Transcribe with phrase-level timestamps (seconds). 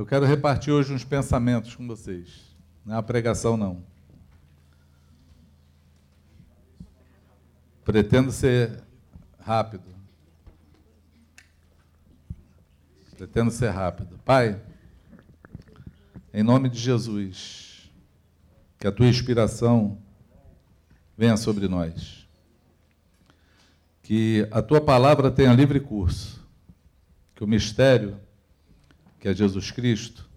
[0.00, 2.56] Eu quero repartir hoje uns pensamentos com vocês.
[2.86, 3.84] Não é a pregação, não.
[7.84, 8.82] Pretendo ser
[9.38, 9.84] rápido.
[13.14, 14.18] Pretendo ser rápido.
[14.24, 14.58] Pai,
[16.32, 17.90] em nome de Jesus,
[18.78, 20.00] que a tua inspiração
[21.14, 22.26] venha sobre nós.
[24.02, 26.42] Que a tua palavra tenha livre curso.
[27.34, 28.18] Que o mistério,
[29.20, 30.28] que é Jesus Cristo,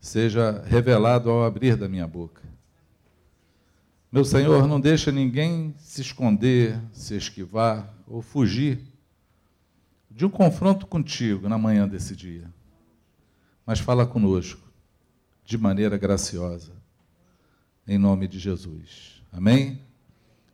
[0.00, 2.40] seja revelado ao abrir da minha boca.
[4.10, 8.80] Meu Senhor, não deixa ninguém se esconder, se esquivar ou fugir
[10.08, 12.48] de um confronto contigo na manhã desse dia.
[13.66, 14.70] Mas fala conosco
[15.44, 16.72] de maneira graciosa,
[17.86, 19.22] em nome de Jesus.
[19.32, 19.82] Amém?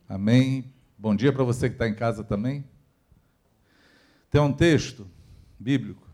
[0.08, 0.72] Amém.
[0.96, 2.64] Bom dia para você que está em casa também.
[4.30, 5.06] Tem um texto
[5.58, 6.07] bíblico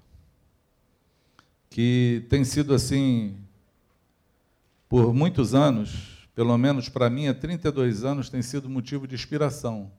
[1.74, 3.37] que tem sido assim
[4.88, 9.90] por muitos anos pelo menos para mim, há 32 anos, tem sido motivo de inspiração.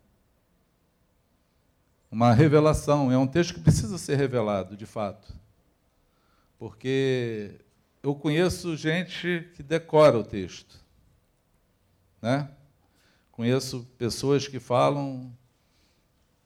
[2.12, 5.34] Uma revelação, é um texto que precisa ser revelado, de fato.
[6.60, 7.56] Porque
[8.04, 10.84] eu conheço gente que decora o texto.
[12.22, 12.50] Né?
[13.32, 15.34] Conheço pessoas que falam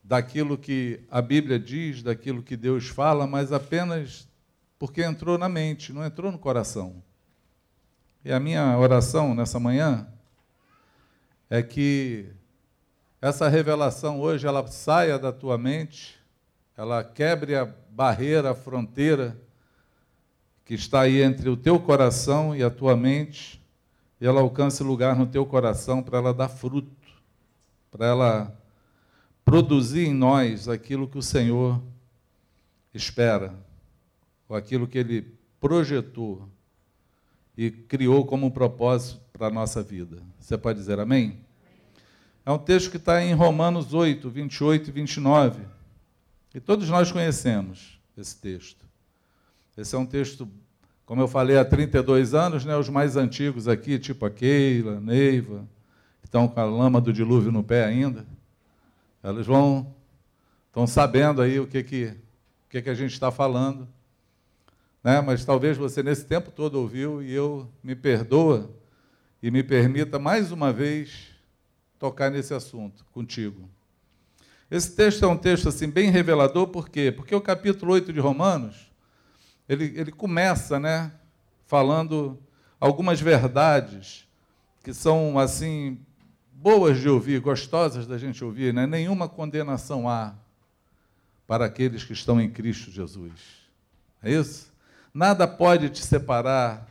[0.04, 4.29] daquilo que a Bíblia diz, daquilo que Deus fala, mas apenas
[4.80, 7.04] porque entrou na mente, não entrou no coração.
[8.24, 10.08] E a minha oração nessa manhã
[11.50, 12.28] é que
[13.22, 16.18] essa revelação hoje ela saia da tua mente,
[16.78, 19.38] ela quebre a barreira, a fronteira
[20.64, 23.62] que está aí entre o teu coração e a tua mente,
[24.22, 26.96] e ela alcance lugar no teu coração para ela dar fruto,
[27.92, 28.62] para ela
[29.44, 31.82] produzir em nós aquilo que o Senhor
[32.94, 33.54] espera,
[34.50, 36.50] ou aquilo que ele projetou
[37.56, 40.18] e criou como um propósito para a nossa vida.
[40.40, 41.40] Você pode dizer amém?
[42.44, 45.62] É um texto que está em Romanos 8, 28 e 29.
[46.56, 48.84] E todos nós conhecemos esse texto.
[49.78, 50.50] Esse é um texto,
[51.06, 55.68] como eu falei, há 32 anos, né, os mais antigos aqui, tipo a Keila, Neiva,
[56.22, 58.26] que estão com a lama do dilúvio no pé ainda,
[59.22, 59.94] elas vão,
[60.68, 63.88] estão sabendo aí o que, que, o que, que a gente está falando
[65.04, 65.22] né?
[65.22, 68.70] mas talvez você nesse tempo todo ouviu e eu me perdoa
[69.42, 71.30] e me permita mais uma vez
[71.98, 73.70] tocar nesse assunto contigo.
[74.70, 77.12] Esse texto é um texto assim bem revelador, por quê?
[77.12, 78.92] Porque o capítulo 8 de Romanos,
[79.68, 81.12] ele, ele começa, né,
[81.66, 82.38] falando
[82.80, 84.28] algumas verdades
[84.84, 86.00] que são assim
[86.52, 88.86] boas de ouvir, gostosas da gente ouvir, né?
[88.86, 90.36] Nenhuma condenação há
[91.48, 93.32] para aqueles que estão em Cristo Jesus.
[94.22, 94.69] É isso?
[95.14, 96.88] Nada pode te separar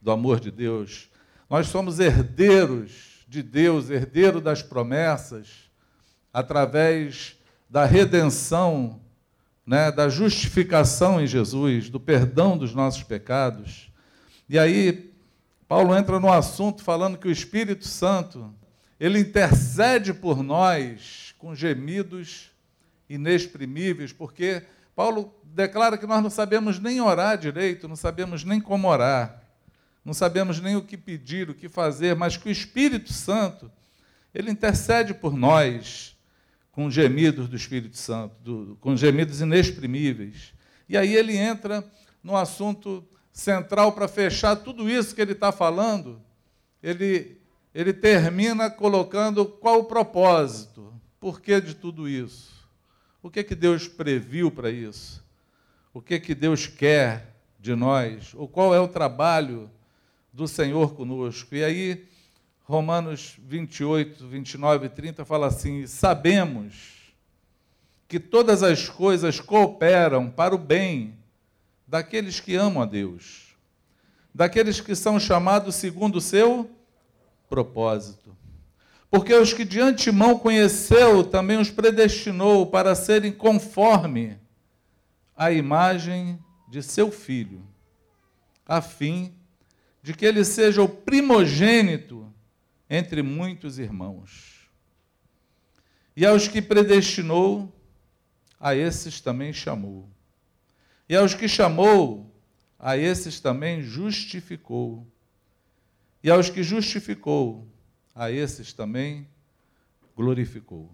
[0.00, 1.08] do amor de Deus.
[1.50, 5.70] Nós somos herdeiros de Deus, herdeiro das promessas,
[6.32, 7.36] através
[7.68, 9.00] da redenção,
[9.66, 13.92] né, da justificação em Jesus, do perdão dos nossos pecados.
[14.48, 15.12] E aí,
[15.66, 18.54] Paulo entra no assunto falando que o Espírito Santo,
[18.98, 22.50] ele intercede por nós com gemidos
[23.08, 24.62] inexprimíveis, porque
[24.98, 29.44] Paulo declara que nós não sabemos nem orar direito, não sabemos nem como orar,
[30.04, 33.70] não sabemos nem o que pedir, o que fazer, mas que o Espírito Santo,
[34.34, 36.18] ele intercede por nós
[36.72, 40.52] com gemidos do Espírito Santo, do, com gemidos inexprimíveis.
[40.88, 41.88] E aí ele entra
[42.20, 46.20] no assunto central para fechar tudo isso que ele está falando.
[46.82, 47.40] Ele,
[47.72, 52.57] ele termina colocando qual o propósito, por que de tudo isso.
[53.22, 55.24] O que, que Deus previu para isso?
[55.92, 58.32] O que, que Deus quer de nós?
[58.34, 59.70] Ou qual é o trabalho
[60.32, 61.54] do Senhor conosco?
[61.54, 62.06] E aí,
[62.62, 67.12] Romanos 28, 29 e 30 fala assim: Sabemos
[68.06, 71.16] que todas as coisas cooperam para o bem
[71.86, 73.56] daqueles que amam a Deus,
[74.32, 76.70] daqueles que são chamados segundo o seu
[77.48, 78.37] propósito.
[79.10, 84.38] Porque os que de antemão conheceu, também os predestinou para serem conforme
[85.34, 86.38] a imagem
[86.68, 87.66] de seu filho,
[88.66, 89.34] a fim
[90.02, 92.30] de que ele seja o primogênito
[92.88, 94.68] entre muitos irmãos.
[96.16, 97.72] E aos que predestinou,
[98.60, 100.08] a esses também chamou.
[101.08, 102.34] E aos que chamou,
[102.78, 105.06] a esses também justificou.
[106.22, 107.66] E aos que justificou,
[108.18, 109.28] a esses também
[110.16, 110.90] glorificou.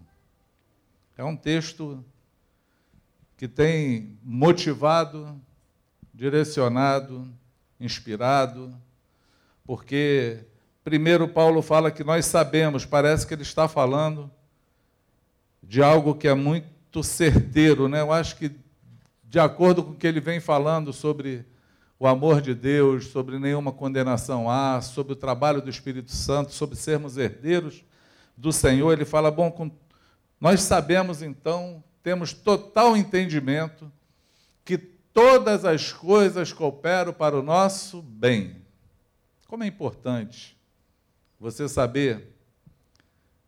[1.17, 2.05] É um texto
[3.35, 5.41] que tem motivado
[6.13, 7.27] direcionado,
[7.81, 8.79] inspirado,
[9.65, 10.45] porque
[10.85, 14.31] primeiro Paulo fala que nós sabemos, parece que ele está falando
[15.63, 18.03] de algo que é muito certeiro, né?
[18.03, 18.53] Eu acho que
[19.25, 21.47] de acordo com o que ele vem falando sobre
[21.99, 26.77] o amor de Deus, sobre nenhuma condenação há, sobre o trabalho do Espírito Santo, sobre
[26.77, 27.85] sermos herdeiros
[28.37, 29.71] do Senhor, ele fala: bom, com...
[30.41, 33.91] nós sabemos então, temos total entendimento
[34.65, 38.57] que todas as coisas cooperam para o nosso bem.
[39.47, 40.59] Como é importante
[41.39, 42.35] você saber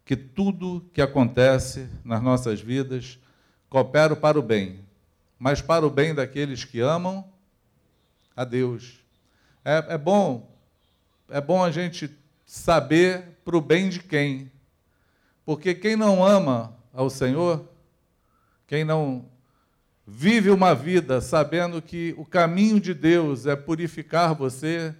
[0.04, 3.19] que tudo que acontece nas nossas vidas
[3.69, 4.84] coopera para o bem,
[5.37, 7.25] mas para o bem daqueles que amam
[8.37, 9.00] a Deus.
[9.65, 10.49] É, é bom,
[11.31, 14.53] é bom a gente saber para o bem de quem,
[15.44, 17.67] porque quem não ama ao Senhor,
[18.67, 19.25] quem não
[20.06, 24.94] vive uma vida sabendo que o caminho de Deus é purificar você,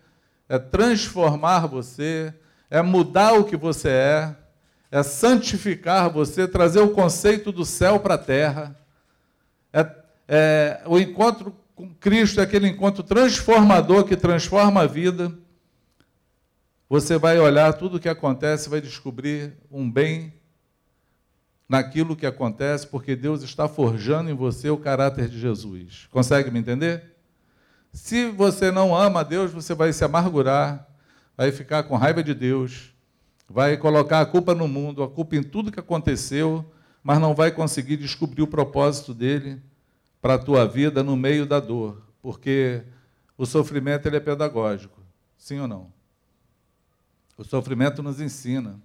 [0.49, 2.35] é transformar você,
[2.71, 4.37] é mudar o que você é,
[4.91, 8.77] é santificar você, trazer o conceito do céu para a terra.
[9.73, 9.91] É,
[10.29, 15.31] é, o encontro com Cristo é aquele encontro transformador que transforma a vida.
[16.89, 20.33] Você vai olhar tudo o que acontece, vai descobrir um bem
[21.69, 26.09] naquilo que acontece, porque Deus está forjando em você o caráter de Jesus.
[26.11, 27.15] Consegue me entender?
[27.93, 30.89] Se você não ama Deus, você vai se amargurar,
[31.37, 32.95] vai ficar com raiva de Deus,
[33.47, 36.65] vai colocar a culpa no mundo, a culpa em tudo que aconteceu,
[37.03, 39.61] mas não vai conseguir descobrir o propósito dele
[40.27, 42.83] para a tua vida no meio da dor, porque
[43.39, 45.01] o sofrimento ele é pedagógico,
[45.39, 45.93] sim ou não?
[47.39, 48.83] O sofrimento nos ensina.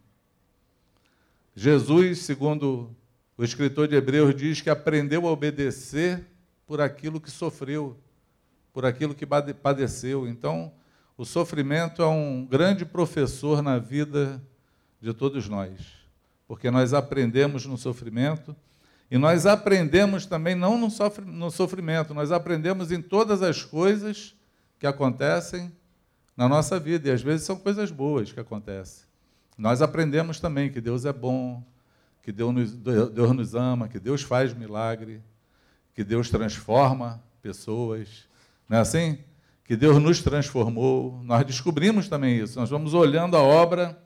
[1.55, 2.95] Jesus, segundo
[3.35, 6.27] o escritor de Hebreus, diz que aprendeu a obedecer
[6.67, 7.97] por aquilo que sofreu,
[8.71, 10.27] por aquilo que padeceu.
[10.27, 10.71] Então,
[11.17, 14.39] o sofrimento é um grande professor na vida
[15.01, 15.81] de todos nós,
[16.47, 18.55] porque nós aprendemos no sofrimento
[19.11, 24.33] e nós aprendemos também não no sofrimento, nós aprendemos em todas as coisas
[24.79, 25.69] que acontecem
[26.35, 29.03] na nossa vida, e às vezes são coisas boas que acontecem.
[29.57, 31.61] Nós aprendemos também que Deus é bom,
[32.23, 35.21] que Deus nos, Deus nos ama, que Deus faz milagre,
[35.93, 38.29] que Deus transforma pessoas.
[38.69, 39.19] Não é assim?
[39.65, 41.21] Que Deus nos transformou.
[41.23, 42.57] Nós descobrimos também isso.
[42.57, 44.01] Nós vamos olhando a obra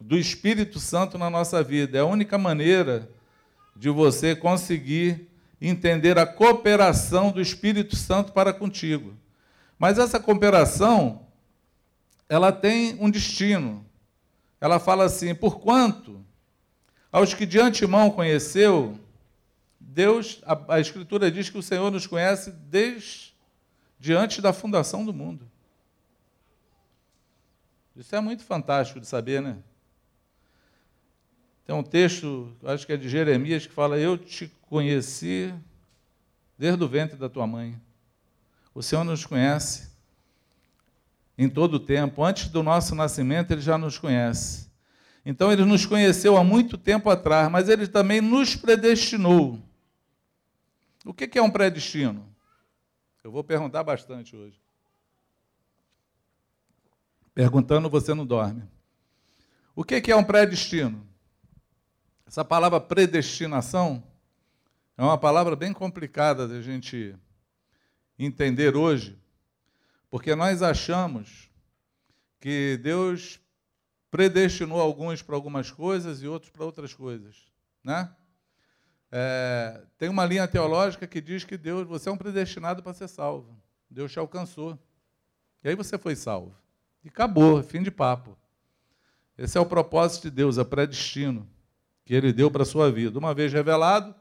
[0.00, 1.98] do Espírito Santo na nossa vida.
[1.98, 3.08] É a única maneira
[3.80, 5.28] de você conseguir
[5.60, 9.14] entender a cooperação do Espírito Santo para contigo.
[9.76, 11.26] Mas essa cooperação,
[12.28, 13.84] ela tem um destino
[14.60, 16.24] ela fala assim: porquanto
[17.10, 18.98] aos que de antemão conheceu,
[19.80, 23.34] Deus, a, a, Escritura diz que o Senhor nos conhece desde
[23.98, 25.50] diante da fundação do mundo.
[27.96, 29.58] Isso é muito fantástico de saber, né?
[31.70, 35.54] Tem um texto, acho que é de Jeremias, que fala: Eu te conheci
[36.58, 37.80] desde o ventre da tua mãe.
[38.74, 39.88] O Senhor nos conhece
[41.38, 42.24] em todo o tempo.
[42.24, 44.68] Antes do nosso nascimento, ele já nos conhece.
[45.24, 49.62] Então, ele nos conheceu há muito tempo atrás, mas ele também nos predestinou.
[51.04, 52.26] O que é um predestino?
[53.22, 54.60] Eu vou perguntar bastante hoje.
[57.32, 58.64] Perguntando, você não dorme.
[59.72, 61.08] O que é um predestino?
[62.30, 64.04] Essa palavra predestinação
[64.96, 67.16] é uma palavra bem complicada de a gente
[68.16, 69.18] entender hoje,
[70.08, 71.50] porque nós achamos
[72.38, 73.40] que Deus
[74.12, 77.50] predestinou alguns para algumas coisas e outros para outras coisas,
[77.82, 78.14] né?
[79.10, 83.08] É, tem uma linha teológica que diz que Deus, você é um predestinado para ser
[83.08, 83.60] salvo.
[83.90, 84.78] Deus te alcançou.
[85.64, 86.54] E aí você foi salvo.
[87.02, 88.38] E acabou, fim de papo.
[89.36, 91.44] Esse é o propósito de Deus, é predestino
[92.10, 93.16] que Ele deu para a sua vida.
[93.20, 94.12] Uma vez revelado,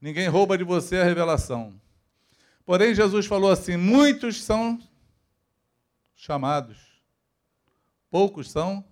[0.00, 1.78] ninguém rouba de você a revelação.
[2.64, 4.82] Porém, Jesus falou assim: muitos são
[6.14, 6.78] chamados,
[8.10, 8.82] poucos são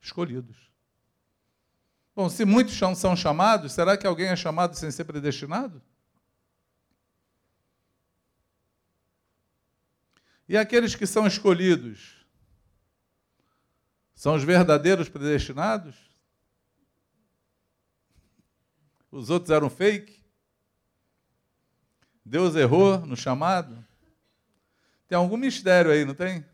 [0.00, 0.56] escolhidos.
[2.16, 5.82] Bom, se muitos são chamados, será que alguém é chamado sem ser predestinado?
[10.48, 12.24] E aqueles que são escolhidos,
[14.14, 16.13] são os verdadeiros predestinados?
[19.14, 20.20] Os outros eram fake?
[22.24, 23.84] Deus errou no chamado?
[25.06, 26.44] Tem algum mistério aí, não tem?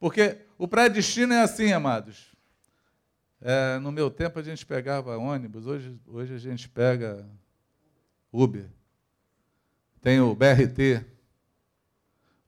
[0.00, 2.34] Porque o predestino é assim, amados.
[3.38, 7.28] É, no meu tempo a gente pegava ônibus, hoje, hoje a gente pega
[8.32, 8.66] Uber.
[10.00, 11.04] Tem o BRT,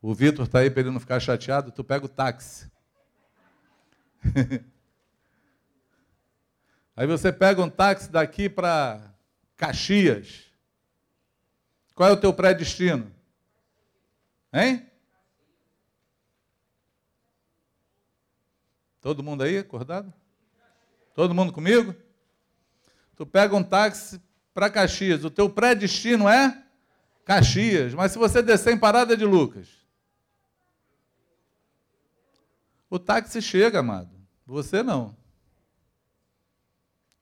[0.00, 2.73] O Vitor está aí para ele não ficar chateado, tu pega o táxi.
[6.97, 9.15] aí você pega um táxi daqui para
[9.57, 10.47] Caxias.
[11.95, 13.13] Qual é o teu pré-destino?
[14.53, 14.87] Hein?
[19.01, 20.13] Todo mundo aí, acordado?
[21.15, 21.95] Todo mundo comigo?
[23.17, 24.21] Tu pega um táxi
[24.55, 26.65] para Caxias, o teu pré-destino é
[27.25, 29.69] Caxias, mas se você descer em Parada de Lucas,
[32.89, 34.11] o táxi chega, amado,
[34.45, 35.17] você não.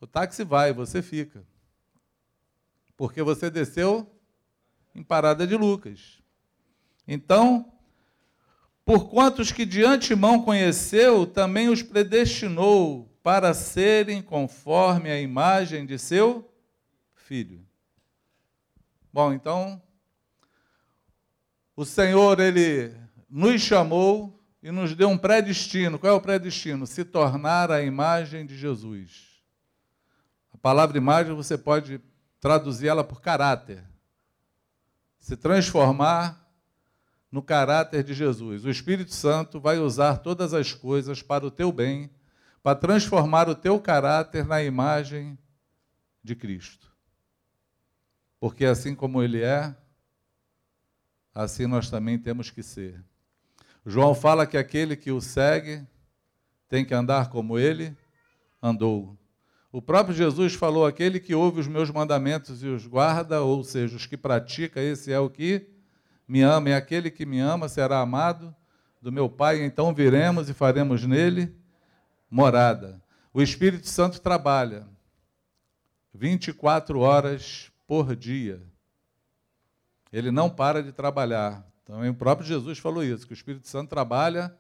[0.01, 1.45] O táxi vai, você fica.
[2.97, 4.11] Porque você desceu
[4.95, 6.19] em Parada de Lucas.
[7.07, 7.73] Então,
[8.85, 15.99] por quantos que de antemão conheceu, também os predestinou para serem conforme a imagem de
[15.99, 16.51] seu
[17.15, 17.65] filho.
[19.13, 19.83] Bom, então,
[21.77, 22.95] o Senhor, Ele
[23.29, 25.99] nos chamou e nos deu um predestino.
[25.99, 26.87] Qual é o predestino?
[26.87, 29.28] Se tornar a imagem de Jesus.
[30.61, 32.01] Palavra imagem você pode
[32.41, 33.85] traduzir ela por caráter.
[35.19, 36.49] Se transformar
[37.31, 38.65] no caráter de Jesus.
[38.65, 42.11] O Espírito Santo vai usar todas as coisas para o teu bem,
[42.63, 45.39] para transformar o teu caráter na imagem
[46.23, 46.91] de Cristo.
[48.41, 49.75] Porque assim como ele é,
[51.35, 53.05] assim nós também temos que ser.
[53.85, 55.87] João fala que aquele que o segue
[56.69, 57.97] tem que andar como ele
[58.63, 59.18] andou.
[59.71, 63.97] O próprio Jesus falou: aquele que ouve os meus mandamentos e os guarda, ou seja,
[63.97, 65.69] os que pratica, esse é o que
[66.27, 68.55] me ama, e aquele que me ama será amado
[69.01, 71.55] do meu Pai, então viremos e faremos nele
[72.31, 73.01] morada.
[73.33, 74.87] O Espírito Santo trabalha
[76.13, 78.61] 24 horas por dia.
[80.13, 81.65] Ele não para de trabalhar.
[81.85, 84.55] Também o próprio Jesus falou isso, que o Espírito Santo trabalha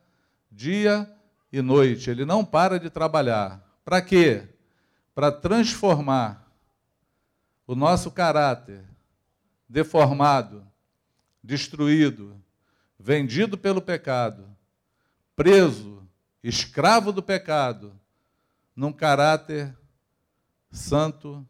[0.50, 1.10] dia
[1.52, 2.10] e noite.
[2.10, 3.62] Ele não para de trabalhar.
[3.84, 4.48] Para quê?
[5.18, 6.48] Para transformar
[7.66, 8.84] o nosso caráter
[9.68, 10.64] deformado
[11.42, 12.40] destruído,
[12.96, 14.48] vendido pelo pecado,
[15.34, 16.08] preso,
[16.40, 17.98] escravo do pecado,
[18.76, 19.76] num caráter
[20.70, 21.44] santo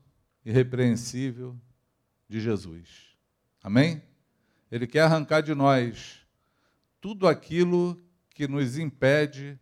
[0.46, 1.54] e repreensível
[2.26, 3.14] de Jesus.
[3.62, 4.02] Amém?
[4.72, 6.26] Ele quer arrancar de nós
[7.02, 9.60] tudo aquilo que nos impede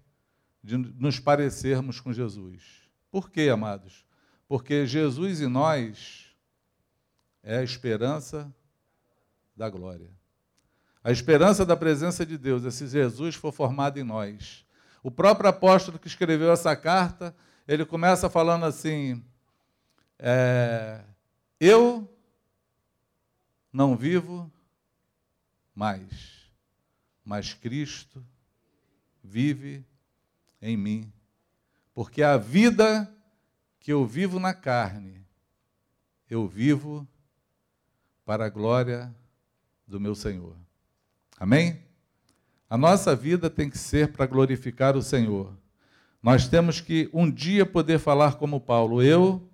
[0.62, 2.85] de nos parecermos com Jesus.
[3.16, 4.04] Por quê, amados?
[4.46, 6.36] Porque Jesus e nós
[7.42, 8.54] é a esperança
[9.56, 10.10] da glória.
[11.02, 14.66] A esperança da presença de Deus é se Jesus for formado em nós.
[15.02, 17.34] O próprio apóstolo que escreveu essa carta,
[17.66, 19.24] ele começa falando assim:
[20.18, 21.00] é,
[21.58, 22.06] Eu
[23.72, 24.52] não vivo
[25.74, 26.50] mais,
[27.24, 28.22] mas Cristo
[29.24, 29.86] vive
[30.60, 31.15] em mim.
[31.96, 33.10] Porque a vida
[33.80, 35.24] que eu vivo na carne,
[36.28, 37.08] eu vivo
[38.22, 39.16] para a glória
[39.86, 40.54] do meu Senhor.
[41.40, 41.82] Amém?
[42.68, 45.56] A nossa vida tem que ser para glorificar o Senhor.
[46.22, 49.48] Nós temos que um dia poder falar como Paulo: Eu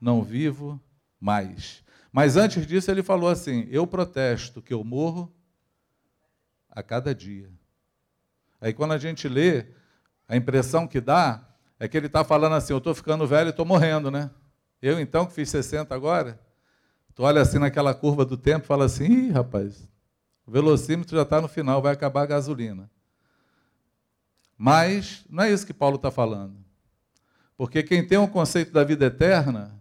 [0.00, 0.82] não vivo
[1.20, 1.84] mais.
[2.10, 5.32] Mas antes disso, ele falou assim: Eu protesto que eu morro
[6.68, 7.48] a cada dia.
[8.60, 9.66] Aí quando a gente lê,
[10.26, 11.53] a impressão que dá
[11.84, 14.30] é que ele está falando assim: Eu estou ficando velho e estou morrendo, né?
[14.80, 16.40] Eu então, que fiz 60 agora,
[17.14, 19.86] tu olha assim naquela curva do tempo e fala assim: Ih, rapaz,
[20.46, 22.90] o velocímetro já está no final, vai acabar a gasolina.
[24.56, 26.56] Mas não é isso que Paulo está falando.
[27.56, 29.78] Porque quem tem o um conceito da vida eterna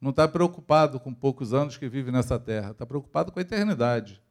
[0.00, 4.22] não está preocupado com poucos anos que vive nessa terra, está preocupado com a eternidade.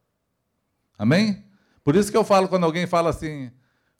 [0.97, 1.45] Amém?
[1.83, 3.51] Por isso que eu falo quando alguém fala assim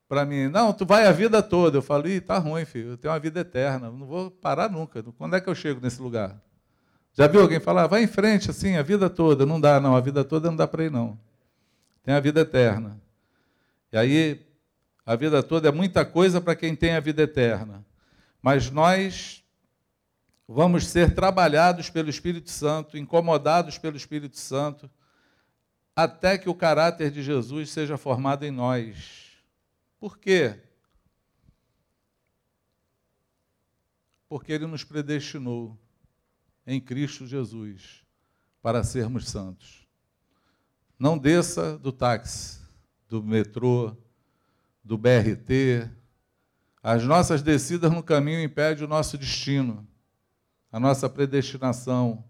[0.07, 1.77] para mim, não, tu vai a vida toda.
[1.77, 5.03] Eu falo, ih, tá ruim, filho, eu tenho uma vida eterna, não vou parar nunca.
[5.17, 6.39] Quando é que eu chego nesse lugar?
[7.13, 9.45] Já viu alguém falar, vai em frente assim, a vida toda?
[9.45, 11.17] Não dá, não, a vida toda não dá para ir, não.
[12.03, 12.99] Tem a vida eterna.
[13.91, 14.45] E aí,
[15.05, 17.85] a vida toda é muita coisa para quem tem a vida eterna.
[18.41, 19.43] Mas nós
[20.47, 24.89] vamos ser trabalhados pelo Espírito Santo, incomodados pelo Espírito Santo,
[25.95, 29.22] até que o caráter de Jesus seja formado em nós.
[30.03, 30.59] Por quê?
[34.27, 35.79] Porque ele nos predestinou
[36.67, 38.03] em Cristo Jesus
[38.61, 39.87] para sermos santos.
[40.99, 42.59] Não desça do táxi,
[43.07, 43.95] do metrô,
[44.83, 45.89] do BRT.
[46.83, 49.87] As nossas descidas no caminho impedem o nosso destino,
[50.69, 52.25] a nossa predestinação,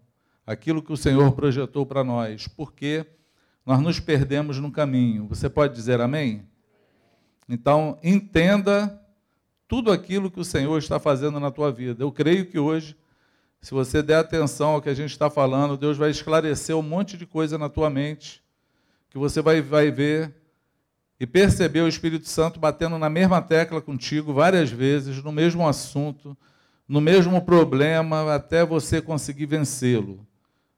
[0.46, 3.04] aquilo que o Senhor projetou para nós, porque
[3.66, 5.26] nós nos perdemos no caminho.
[5.26, 6.53] Você pode dizer amém?
[7.48, 9.00] Então, entenda
[9.66, 12.02] tudo aquilo que o Senhor está fazendo na tua vida.
[12.02, 12.96] Eu creio que hoje,
[13.60, 17.16] se você der atenção ao que a gente está falando, Deus vai esclarecer um monte
[17.16, 18.42] de coisa na tua mente,
[19.10, 20.34] que você vai, vai ver
[21.18, 26.36] e perceber o Espírito Santo batendo na mesma tecla contigo várias vezes, no mesmo assunto,
[26.86, 30.26] no mesmo problema, até você conseguir vencê-lo.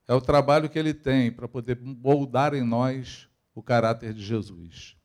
[0.06, 4.95] É o trabalho que ele tem para poder moldar em nós o caráter de Jesus.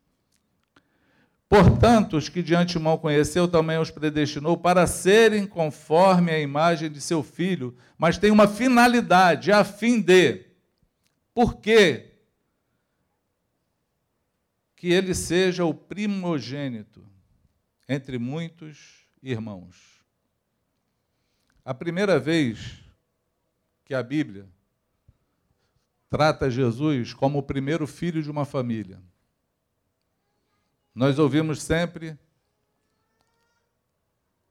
[1.52, 7.02] Portanto, os que de antemão conheceu também os predestinou para serem conforme a imagem de
[7.02, 10.46] seu filho, mas tem uma finalidade, a fim de.
[11.34, 12.14] Por quê?
[14.78, 17.06] Que ele seja o primogênito
[17.86, 20.02] entre muitos irmãos.
[21.66, 22.80] A primeira vez
[23.84, 24.48] que a Bíblia
[26.10, 29.02] trata Jesus como o primeiro filho de uma família
[30.94, 32.18] nós ouvimos sempre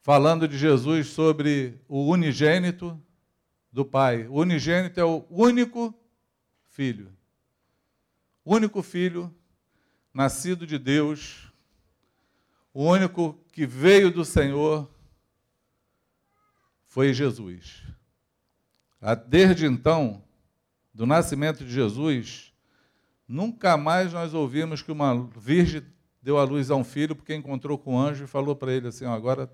[0.02, 3.00] falando de Jesus sobre o unigênito
[3.70, 4.26] do Pai.
[4.26, 5.94] O unigênito é o único
[6.68, 7.14] filho.
[8.44, 9.32] O único filho
[10.12, 11.52] nascido de Deus,
[12.73, 14.90] o único que veio do Senhor
[16.87, 17.82] foi Jesus.
[19.28, 20.25] Desde então,
[20.92, 22.52] do nascimento de Jesus,
[23.28, 25.85] nunca mais nós ouvimos que uma virgem
[26.23, 28.89] deu à luz a um filho porque encontrou com um anjo e falou para ele
[28.89, 29.50] assim: agora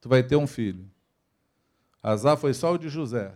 [0.00, 0.90] tu vai ter um filho.
[2.02, 3.34] Azar foi só o de José.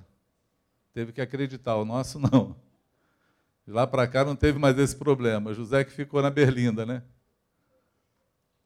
[0.92, 2.56] Teve que acreditar, o nosso não.
[3.66, 5.54] De lá para cá não teve mais esse problema.
[5.54, 7.02] José que ficou na berlinda, né?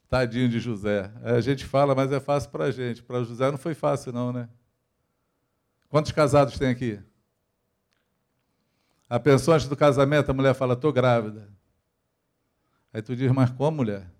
[0.08, 1.12] Tadinho de José.
[1.22, 3.02] É, a gente fala, mas é fácil para a gente.
[3.02, 4.48] Para José não foi fácil, não, né?
[5.88, 7.00] Quantos casados tem aqui?
[9.08, 11.48] A pensão antes do casamento, a mulher fala, estou grávida.
[12.92, 14.10] Aí tu diz, mas como, mulher?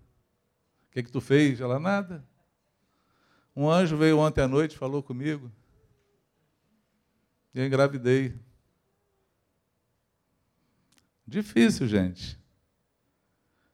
[0.89, 1.61] O que, que tu fez?
[1.61, 2.25] Ela, nada.
[3.55, 5.51] Um anjo veio ontem à noite, falou comigo.
[7.55, 8.35] E eu engravidei.
[11.27, 12.39] Difícil, gente.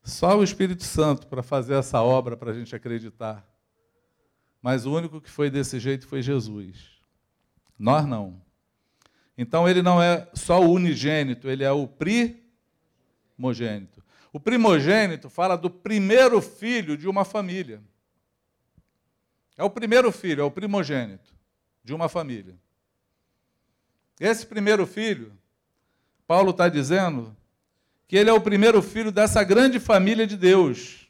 [0.03, 3.49] Só o Espírito Santo para fazer essa obra para a gente acreditar.
[4.61, 6.95] Mas o único que foi desse jeito foi Jesus.
[7.79, 8.43] Nós não.
[9.37, 14.04] Então ele não é só o unigênito, ele é o primogênito.
[14.35, 17.81] O primogênito fala do primeiro filho de uma família.
[19.57, 21.33] É o primeiro filho, é o primogênito
[21.85, 22.59] de uma família.
[24.19, 25.33] Esse primeiro filho,
[26.27, 27.37] Paulo está dizendo
[28.09, 31.09] que ele é o primeiro filho dessa grande família de Deus.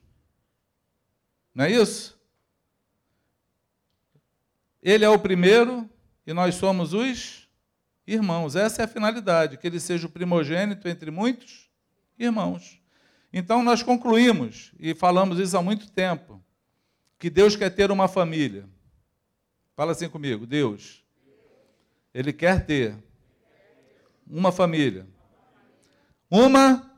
[1.55, 2.21] Não é isso?
[4.83, 5.89] Ele é o primeiro
[6.27, 7.49] e nós somos os
[8.07, 8.55] irmãos.
[8.55, 11.71] Essa é a finalidade, que ele seja o primogênito entre muitos
[12.19, 12.84] irmãos.
[13.37, 16.41] Então nós concluímos, e falamos isso há muito tempo,
[17.19, 18.65] que Deus quer ter uma família.
[19.75, 21.05] Fala assim comigo, Deus.
[22.15, 22.97] Ele quer ter
[24.25, 25.05] uma família.
[26.31, 26.97] Uma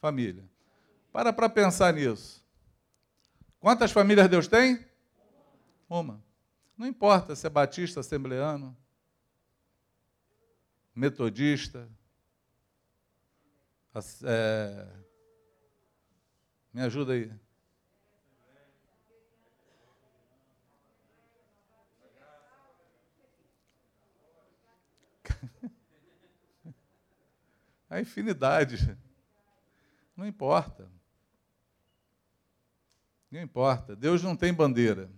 [0.00, 0.42] família.
[1.12, 2.44] Para para pensar nisso.
[3.60, 4.84] Quantas famílias Deus tem?
[5.88, 6.20] Uma.
[6.76, 8.76] Não importa se é batista, assembleano,
[10.92, 11.88] metodista,
[14.24, 15.03] é,
[16.74, 17.30] me ajuda aí.
[27.88, 28.98] A infinidade.
[30.16, 30.90] Não importa.
[33.30, 33.94] Não importa.
[33.94, 35.08] Deus não tem bandeira.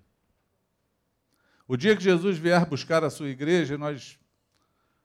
[1.66, 4.20] O dia que Jesus vier buscar a sua igreja, nós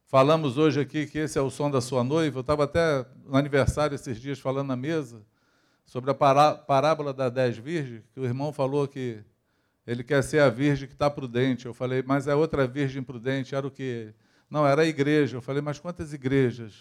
[0.06, 2.40] falamos hoje aqui que esse é o som da sua noiva.
[2.40, 5.26] Eu estava até no aniversário esses dias falando na mesa
[5.92, 9.20] sobre a parábola das dez virgens, que o irmão falou que
[9.86, 11.66] ele quer ser a virgem que está prudente.
[11.66, 14.14] Eu falei, mas é outra virgem prudente, era o quê?
[14.50, 15.36] Não, era a igreja.
[15.36, 16.76] Eu falei, mas quantas igrejas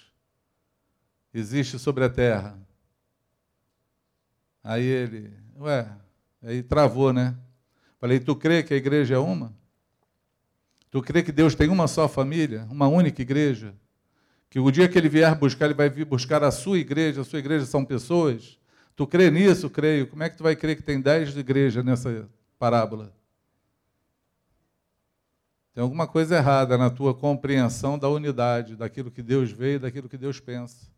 [1.34, 2.56] existe sobre a terra?
[4.62, 5.90] Aí ele, ué,
[6.40, 7.36] aí travou, né?
[7.98, 9.52] Falei, tu crê que a igreja é uma?
[10.88, 13.74] Tu crê que Deus tem uma só família, uma única igreja?
[14.48, 17.24] Que o dia que ele vier buscar, ele vai vir buscar a sua igreja, a
[17.24, 18.59] sua igreja são pessoas?
[18.96, 19.70] Tu crê nisso?
[19.70, 20.06] Creio.
[20.06, 23.12] Como é que tu vai crer que tem dez igrejas nessa parábola?
[25.72, 30.08] Tem alguma coisa errada na tua compreensão da unidade, daquilo que Deus vê e daquilo
[30.08, 30.90] que Deus pensa.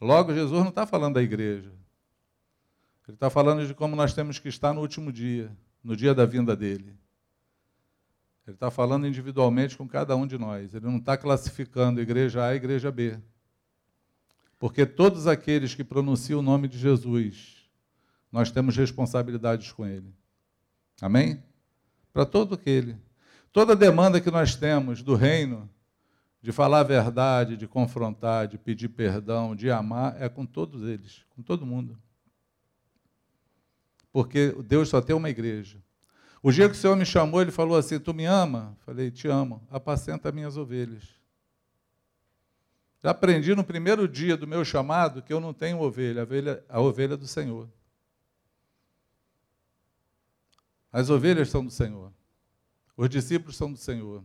[0.00, 1.72] Logo, Jesus não está falando da igreja.
[3.08, 5.50] Ele está falando de como nós temos que estar no último dia,
[5.82, 6.94] no dia da vinda dele.
[8.46, 10.74] Ele está falando individualmente com cada um de nós.
[10.74, 13.18] Ele não está classificando igreja A e igreja B.
[14.58, 17.68] Porque todos aqueles que pronunciam o nome de Jesus,
[18.30, 20.12] nós temos responsabilidades com ele.
[21.00, 21.42] Amém?
[22.12, 22.96] Para todo aquele.
[23.52, 25.70] Toda demanda que nós temos do reino,
[26.42, 31.24] de falar a verdade, de confrontar, de pedir perdão, de amar, é com todos eles,
[31.30, 31.98] com todo mundo.
[34.12, 35.82] Porque Deus só tem uma igreja.
[36.42, 38.76] O dia que o Senhor me chamou, ele falou assim: Tu me ama?
[38.84, 41.17] Falei: Te amo, apacenta minhas ovelhas.
[43.08, 46.80] Aprendi no primeiro dia do meu chamado que eu não tenho ovelha, a ovelha, a
[46.80, 47.66] ovelha do Senhor.
[50.92, 52.12] As ovelhas são do Senhor.
[52.94, 54.22] Os discípulos são do Senhor.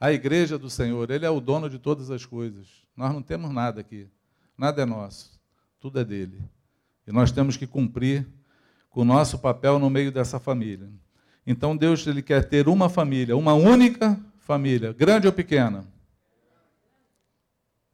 [0.00, 2.66] A igreja do Senhor, Ele é o dono de todas as coisas.
[2.96, 4.08] Nós não temos nada aqui.
[4.56, 5.38] Nada é nosso.
[5.78, 6.40] Tudo é dele.
[7.06, 8.26] E nós temos que cumprir
[8.88, 10.90] com o nosso papel no meio dessa família.
[11.46, 15.92] Então Deus ele quer ter uma família, uma única família, grande ou pequena?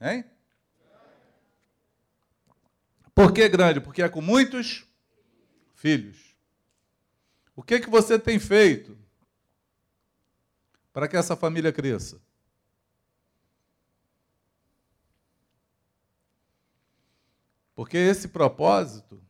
[0.01, 0.25] Hein?
[3.15, 3.81] Por que grande?
[3.81, 4.87] Porque é com muitos
[5.75, 6.35] filhos.
[7.55, 8.97] O que, que você tem feito
[10.93, 12.21] para que essa família cresça?
[17.75, 19.23] Porque esse propósito,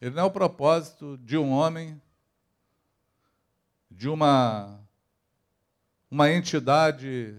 [0.00, 2.00] ele não é o propósito de um homem
[3.90, 4.80] de uma,
[6.10, 7.34] uma entidade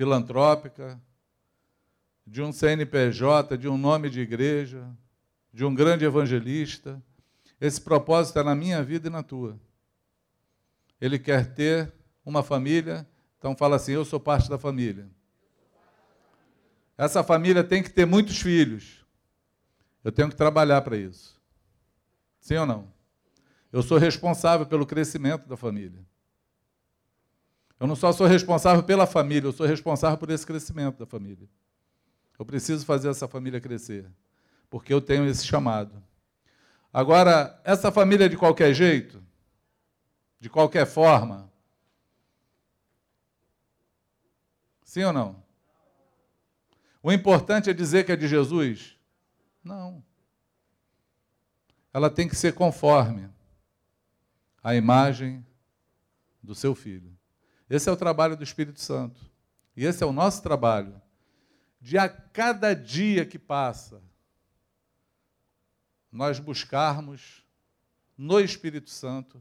[0.00, 0.98] filantrópica,
[2.26, 4.88] de um CNPJ, de um nome de igreja,
[5.52, 7.02] de um grande evangelista.
[7.60, 9.60] Esse propósito é na minha vida e na tua.
[10.98, 11.92] Ele quer ter
[12.24, 15.06] uma família, então fala assim: Eu sou parte da família.
[16.96, 19.04] Essa família tem que ter muitos filhos.
[20.02, 21.38] Eu tenho que trabalhar para isso.
[22.40, 22.90] Sim ou não?
[23.70, 26.02] Eu sou responsável pelo crescimento da família.
[27.80, 31.48] Eu não só sou responsável pela família, eu sou responsável por esse crescimento da família.
[32.38, 34.06] Eu preciso fazer essa família crescer,
[34.68, 36.02] porque eu tenho esse chamado.
[36.92, 39.22] Agora, essa família de qualquer jeito,
[40.38, 41.50] de qualquer forma,
[44.84, 45.42] sim ou não?
[47.02, 48.94] O importante é dizer que é de Jesus?
[49.64, 50.04] Não.
[51.94, 53.30] Ela tem que ser conforme
[54.62, 55.46] a imagem
[56.42, 57.18] do seu filho.
[57.70, 59.24] Esse é o trabalho do Espírito Santo.
[59.76, 61.00] E esse é o nosso trabalho.
[61.80, 64.02] De a cada dia que passa,
[66.10, 67.46] nós buscarmos
[68.18, 69.40] no Espírito Santo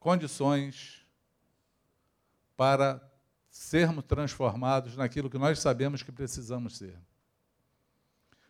[0.00, 1.06] condições
[2.56, 3.00] para
[3.50, 6.98] sermos transformados naquilo que nós sabemos que precisamos ser.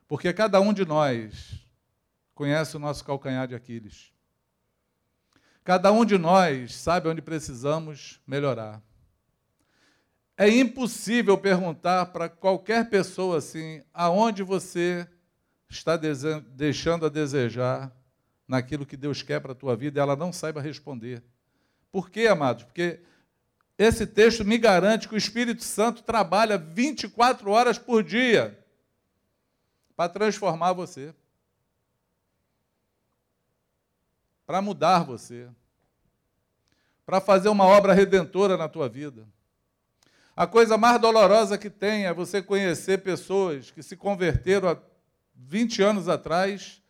[0.07, 1.67] Porque cada um de nós
[2.35, 4.13] conhece o nosso calcanhar de Aquiles.
[5.65, 8.83] Cada um de nós sabe onde precisamos melhorar.
[10.37, 15.07] É impossível perguntar para qualquer pessoa assim, aonde você
[15.69, 17.93] está deixando a desejar
[18.49, 21.23] naquilo que Deus quer para a tua vida e ela não saiba responder.
[21.93, 22.65] Por quê, amados?
[22.65, 23.01] Porque
[23.79, 28.59] esse texto me garante que o Espírito Santo trabalha 24 horas por dia
[29.95, 31.15] para transformar você.
[34.47, 35.49] Para mudar você,
[37.07, 39.27] para fazer uma obra redentora na tua vida.
[40.35, 44.77] A coisa mais dolorosa que tem é você conhecer pessoas que se converteram há
[45.35, 46.83] 20 anos atrás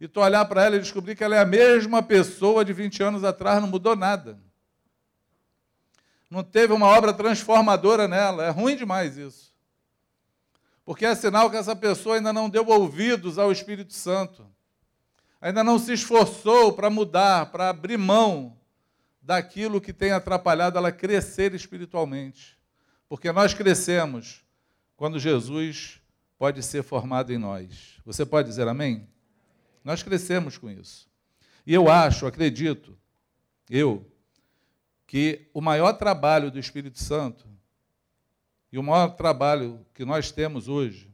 [0.00, 3.02] e tu olhar para ela e descobrir que ela é a mesma pessoa de 20
[3.02, 4.38] anos atrás, não mudou nada.
[6.28, 8.44] Não teve uma obra transformadora nela.
[8.44, 9.54] É ruim demais isso.
[10.84, 14.51] Porque é sinal que essa pessoa ainda não deu ouvidos ao Espírito Santo
[15.42, 18.56] ainda não se esforçou para mudar, para abrir mão
[19.20, 22.56] daquilo que tem atrapalhado ela crescer espiritualmente.
[23.08, 24.44] Porque nós crescemos
[24.96, 26.00] quando Jesus
[26.38, 28.00] pode ser formado em nós.
[28.04, 29.08] Você pode dizer amém?
[29.84, 31.10] Nós crescemos com isso.
[31.66, 32.96] E eu acho, acredito,
[33.68, 34.08] eu,
[35.06, 37.48] que o maior trabalho do Espírito Santo
[38.70, 41.12] e o maior trabalho que nós temos hoje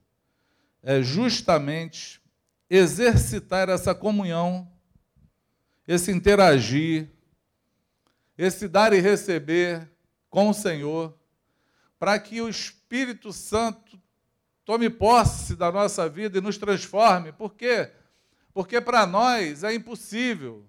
[0.83, 2.21] é justamente
[2.71, 4.71] exercitar essa comunhão,
[5.87, 7.11] esse interagir,
[8.37, 9.91] esse dar e receber
[10.29, 11.19] com o Senhor,
[11.99, 14.01] para que o Espírito Santo
[14.65, 17.33] tome posse da nossa vida e nos transforme.
[17.33, 17.91] Por quê?
[18.53, 20.69] Porque para nós é impossível.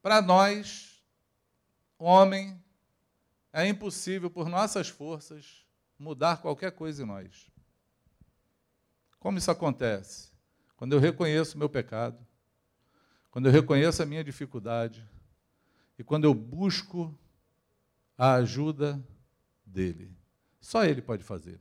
[0.00, 1.02] Para nós,
[1.98, 2.58] homem,
[3.52, 5.66] é impossível por nossas forças
[5.98, 7.47] mudar qualquer coisa em nós.
[9.18, 10.30] Como isso acontece?
[10.76, 12.18] Quando eu reconheço o meu pecado,
[13.30, 15.04] quando eu reconheço a minha dificuldade
[15.98, 17.16] e quando eu busco
[18.16, 19.02] a ajuda
[19.64, 20.16] dele.
[20.60, 21.60] Só Ele pode fazer.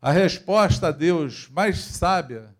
[0.00, 2.54] A resposta a Deus mais sábia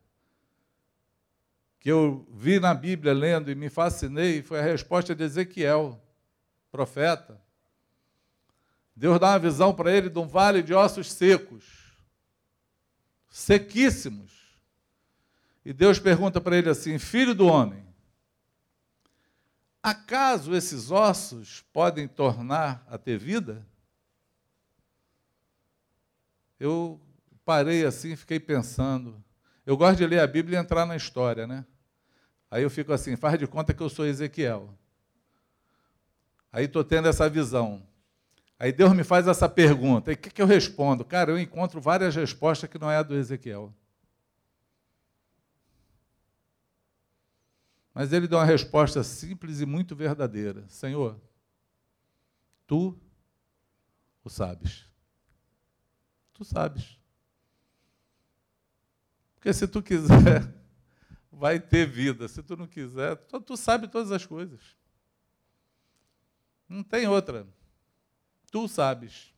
[1.78, 6.02] que eu vi na Bíblia lendo e me fascinei foi a resposta de Ezequiel,
[6.72, 7.38] profeta.
[8.96, 11.83] Deus dá uma visão para ele de um vale de ossos secos,
[13.34, 14.32] sequíssimos.
[15.64, 17.84] E Deus pergunta para ele assim: Filho do homem,
[19.82, 23.66] acaso esses ossos podem tornar a ter vida?
[26.60, 27.00] Eu
[27.44, 29.22] parei assim, fiquei pensando.
[29.66, 31.66] Eu gosto de ler a Bíblia e entrar na história, né?
[32.48, 34.72] Aí eu fico assim, faz de conta que eu sou Ezequiel.
[36.52, 37.84] Aí estou tendo essa visão.
[38.58, 40.10] Aí Deus me faz essa pergunta.
[40.10, 41.04] E o que, que eu respondo?
[41.04, 43.74] Cara, eu encontro várias respostas que não é a do Ezequiel.
[47.92, 51.20] Mas ele dá uma resposta simples e muito verdadeira: Senhor,
[52.66, 52.98] tu
[54.24, 54.86] o sabes.
[56.32, 56.98] Tu sabes.
[59.36, 60.52] Porque se tu quiser,
[61.30, 62.26] vai ter vida.
[62.26, 64.60] Se tu não quiser, tu, tu sabe todas as coisas.
[66.68, 67.46] Não tem outra.
[68.54, 69.34] Tu sabes.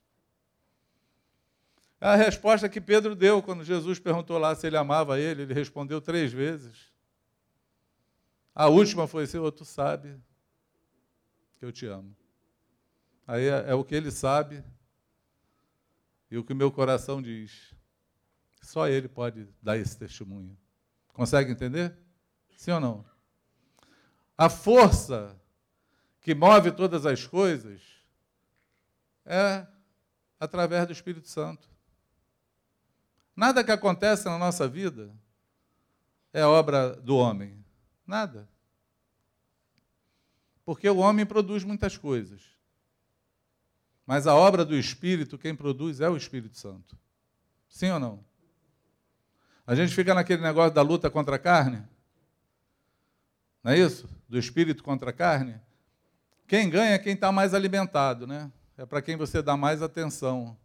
[1.99, 6.03] A resposta que Pedro deu quando Jesus perguntou lá se ele amava ele, ele respondeu
[6.03, 6.93] três vezes.
[8.55, 10.21] A última foi: Senhor, tu sabe
[11.59, 12.15] que eu te amo.
[13.27, 14.63] Aí é, é o que ele sabe
[16.31, 17.75] e o que o meu coração diz.
[18.61, 20.55] Só ele pode dar esse testemunho.
[21.15, 21.97] Consegue entender?
[22.55, 23.05] Sim ou não?
[24.37, 25.35] A força
[26.21, 27.96] que move todas as coisas
[29.27, 29.67] é
[30.41, 31.69] através do Espírito Santo.
[33.35, 35.15] Nada que acontece na nossa vida
[36.33, 37.63] é obra do homem.
[38.07, 38.49] Nada.
[40.65, 42.43] Porque o homem produz muitas coisas.
[44.07, 46.97] Mas a obra do Espírito, quem produz é o Espírito Santo.
[47.69, 48.25] Sim ou não?
[49.67, 51.83] A gente fica naquele negócio da luta contra a carne.
[53.63, 54.09] Não é isso?
[54.29, 55.61] Do espírito contra a carne.
[56.47, 58.51] Quem ganha é quem está mais alimentado, né?
[58.77, 60.57] É para quem você dá mais atenção.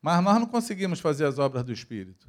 [0.00, 2.28] Mas nós não conseguimos fazer as obras do Espírito.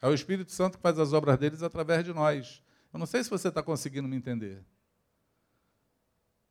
[0.00, 2.62] É o Espírito Santo que faz as obras deles através de nós.
[2.92, 4.64] Eu não sei se você está conseguindo me entender.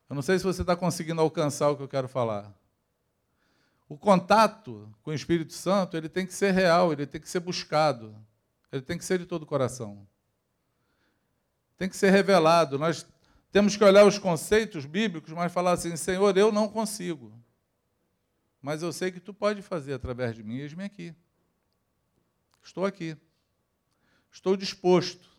[0.09, 2.53] Eu não sei se você está conseguindo alcançar o que eu quero falar.
[3.89, 7.39] O contato com o Espírito Santo ele tem que ser real, ele tem que ser
[7.39, 8.15] buscado.
[8.71, 10.05] Ele tem que ser de todo o coração.
[11.77, 12.77] Tem que ser revelado.
[12.77, 13.05] Nós
[13.51, 17.31] temos que olhar os conceitos bíblicos, mas falar assim: Senhor, eu não consigo.
[18.61, 20.57] Mas eu sei que tu pode fazer através de mim.
[20.57, 21.15] Eis-me aqui.
[22.63, 23.17] Estou aqui.
[24.31, 25.29] Estou disposto.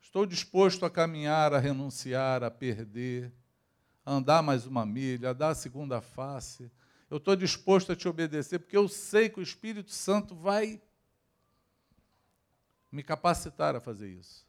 [0.00, 3.32] Estou disposto a caminhar, a renunciar, a perder,
[4.04, 6.70] a andar mais uma milha, a dar a segunda face.
[7.08, 10.80] Eu estou disposto a te obedecer, porque eu sei que o Espírito Santo vai
[12.90, 14.46] me capacitar a fazer isso.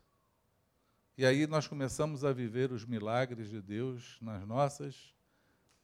[1.17, 5.13] E aí nós começamos a viver os milagres de Deus nas nossas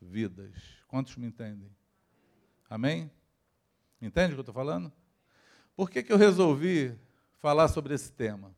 [0.02, 0.54] vidas.
[0.88, 1.70] Quantos me entendem?
[2.70, 3.12] Amém?
[4.02, 4.92] Entende o que eu estou falando?
[5.76, 6.98] Por que, que eu resolvi
[7.40, 8.56] falar sobre esse tema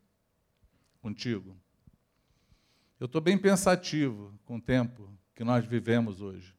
[1.00, 1.56] contigo?
[2.98, 6.54] Eu estou bem pensativo com o tempo que nós vivemos hoje.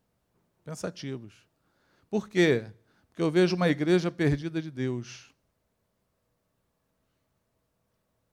[0.63, 1.47] Pensativos.
[2.09, 2.71] Por quê?
[3.07, 5.33] Porque eu vejo uma igreja perdida de Deus.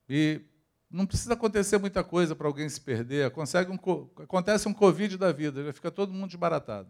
[0.08, 0.40] E
[0.90, 3.30] não precisa acontecer muita coisa para alguém se perder.
[3.36, 6.88] Um, acontece um Covid da vida, já fica todo mundo desbaratado.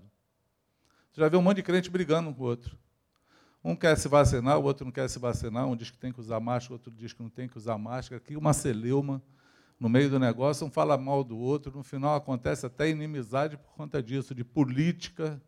[1.13, 2.79] Você já vê um monte de crente brigando um com o outro.
[3.65, 5.67] Um quer se vacinar, o outro não quer se vacinar.
[5.67, 7.77] Um diz que tem que usar máscara, o outro diz que não tem que usar
[7.77, 8.19] máscara.
[8.19, 9.21] Aqui uma celeuma
[9.81, 11.77] no meio do negócio, um fala mal do outro.
[11.77, 15.43] No final acontece até inimizade por conta disso, de política.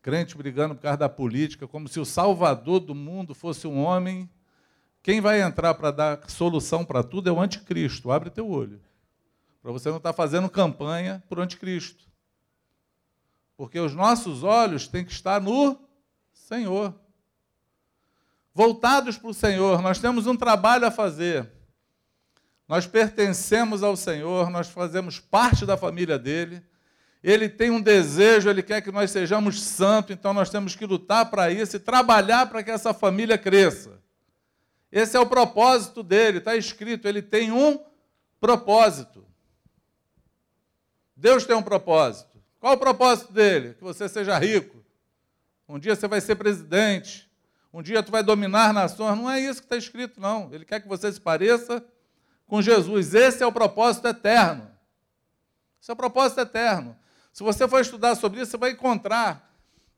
[0.00, 4.30] Crente brigando por causa da política, como se o salvador do mundo fosse um homem
[5.06, 8.10] quem vai entrar para dar solução para tudo é o anticristo.
[8.10, 8.80] Abre teu olho.
[9.62, 12.02] Para você não estar tá fazendo campanha o anticristo.
[13.56, 15.78] Porque os nossos olhos têm que estar no
[16.32, 16.92] Senhor.
[18.52, 19.80] Voltados para o Senhor.
[19.80, 21.48] Nós temos um trabalho a fazer.
[22.66, 26.60] Nós pertencemos ao Senhor, nós fazemos parte da família dele.
[27.22, 31.30] Ele tem um desejo, ele quer que nós sejamos santos, então nós temos que lutar
[31.30, 34.04] para isso e trabalhar para que essa família cresça.
[34.90, 37.84] Esse é o propósito dele, está escrito, ele tem um
[38.40, 39.26] propósito.
[41.16, 42.36] Deus tem um propósito.
[42.60, 43.74] Qual o propósito dele?
[43.74, 44.84] Que você seja rico.
[45.68, 47.30] Um dia você vai ser presidente.
[47.72, 49.18] Um dia tu vai dominar nações.
[49.18, 50.52] Não é isso que está escrito, não.
[50.52, 51.84] Ele quer que você se pareça
[52.46, 53.14] com Jesus.
[53.14, 54.70] Esse é o propósito eterno.
[55.80, 56.96] Esse é o propósito eterno.
[57.32, 59.55] Se você for estudar sobre isso, você vai encontrar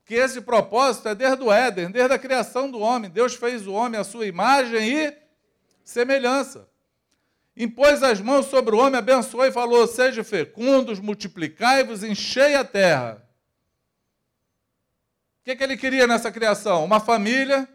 [0.08, 3.10] que esse propósito é desde o Éden, desde a criação do homem.
[3.10, 5.14] Deus fez o homem à sua imagem e
[5.84, 6.66] semelhança.
[7.54, 13.22] Impôs as mãos sobre o homem, abençoou e falou: Sejam fecundos, multiplicai-vos, enchei a terra.
[15.42, 16.86] O que, que ele queria nessa criação?
[16.86, 17.68] Uma família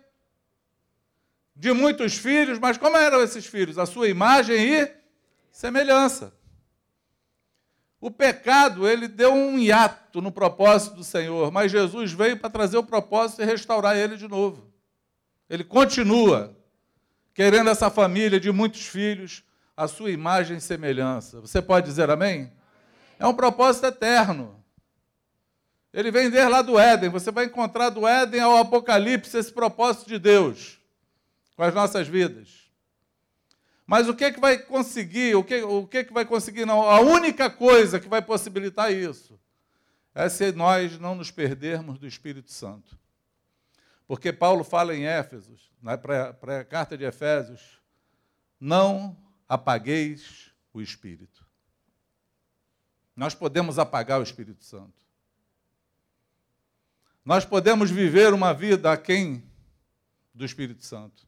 [1.56, 3.78] de muitos filhos, mas como eram esses filhos?
[3.78, 4.92] A sua imagem e
[5.52, 6.34] semelhança.
[8.04, 12.78] O pecado, ele deu um hiato no propósito do Senhor, mas Jesus veio para trazer
[12.78, 14.70] o propósito e restaurar ele de novo.
[15.50, 16.54] Ele continua
[17.34, 19.42] querendo essa família de muitos filhos,
[19.78, 21.40] a sua imagem e semelhança.
[21.40, 22.52] Você pode dizer amém?
[23.18, 24.62] É um propósito eterno.
[25.94, 27.10] Ele vem desde lá do Éden.
[27.10, 30.78] Você vai encontrar do Éden ao Apocalipse esse propósito de Deus
[31.56, 32.63] com as nossas vidas.
[33.86, 35.36] Mas o que, é que vai conseguir?
[35.36, 36.66] O que, o que, é que vai conseguir?
[36.66, 39.40] Não, a única coisa que vai possibilitar isso
[40.16, 42.98] é se nós não nos perdermos do Espírito Santo.
[44.08, 45.98] Porque Paulo fala em Éfesos, na
[46.66, 47.80] carta de Efésios,
[48.60, 49.18] não
[49.48, 51.46] apagueis o Espírito.
[53.16, 55.04] Nós podemos apagar o Espírito Santo.
[57.24, 59.44] Nós podemos viver uma vida aquém
[60.34, 61.26] do Espírito Santo.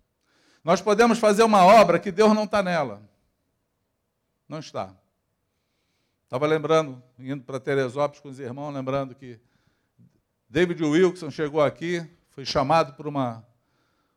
[0.66, 3.08] Nós podemos fazer uma obra que Deus não está nela.
[4.50, 4.96] Não está.
[6.24, 9.40] Estava lembrando, indo para Teresópolis com os irmãos, lembrando que
[10.50, 13.46] David Wilson chegou aqui, foi chamado por uma,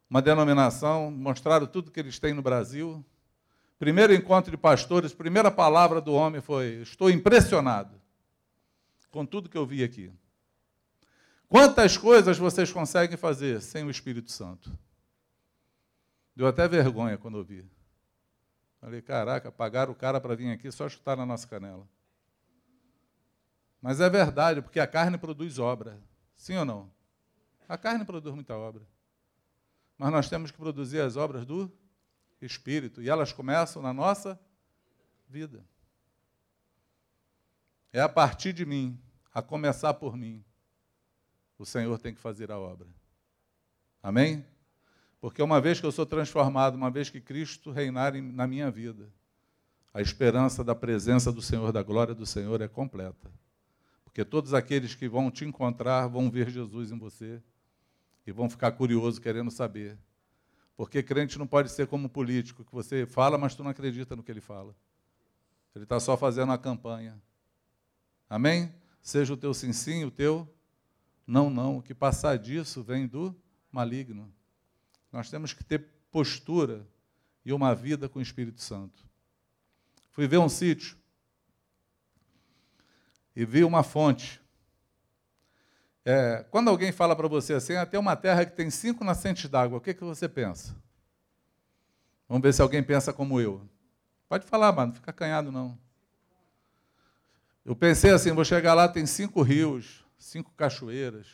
[0.08, 3.04] uma denominação, mostraram tudo que eles têm no Brasil.
[3.78, 8.00] Primeiro encontro de pastores, primeira palavra do homem foi: Estou impressionado
[9.10, 10.10] com tudo que eu vi aqui.
[11.46, 14.72] Quantas coisas vocês conseguem fazer sem o Espírito Santo?
[16.38, 17.68] Deu até vergonha quando eu vi.
[18.80, 21.84] Falei, caraca, pagaram o cara para vir aqui só chutar na nossa canela.
[23.82, 26.00] Mas é verdade, porque a carne produz obra.
[26.36, 26.92] Sim ou não?
[27.68, 28.86] A carne produz muita obra.
[29.98, 31.76] Mas nós temos que produzir as obras do
[32.40, 33.02] Espírito.
[33.02, 34.38] E elas começam na nossa
[35.28, 35.66] vida.
[37.92, 38.96] É a partir de mim,
[39.34, 40.44] a começar por mim,
[41.58, 42.86] o Senhor tem que fazer a obra.
[44.00, 44.46] Amém?
[45.20, 49.12] Porque uma vez que eu sou transformado, uma vez que Cristo reinar na minha vida,
[49.92, 53.30] a esperança da presença do Senhor, da glória do Senhor é completa.
[54.04, 57.42] Porque todos aqueles que vão te encontrar vão ver Jesus em você
[58.26, 59.98] e vão ficar curiosos, querendo saber.
[60.76, 64.22] Porque crente não pode ser como político, que você fala, mas tu não acredita no
[64.22, 64.76] que ele fala.
[65.74, 67.20] Ele está só fazendo a campanha.
[68.30, 68.72] Amém?
[69.00, 70.48] Seja o teu sim, sim, o teu
[71.26, 71.78] não, não.
[71.78, 73.34] O que passar disso vem do
[73.72, 74.32] maligno.
[75.12, 76.86] Nós temos que ter postura
[77.44, 79.06] e uma vida com o Espírito Santo.
[80.10, 80.96] Fui ver um sítio
[83.34, 84.40] e vi uma fonte.
[86.04, 89.78] É, quando alguém fala para você assim, ah, uma terra que tem cinco nascentes d'água,
[89.78, 90.74] o que, que você pensa?
[92.28, 93.66] Vamos ver se alguém pensa como eu.
[94.28, 95.78] Pode falar, mano, não fica acanhado não.
[97.64, 101.26] Eu pensei assim, vou chegar lá, tem cinco rios, cinco cachoeiras,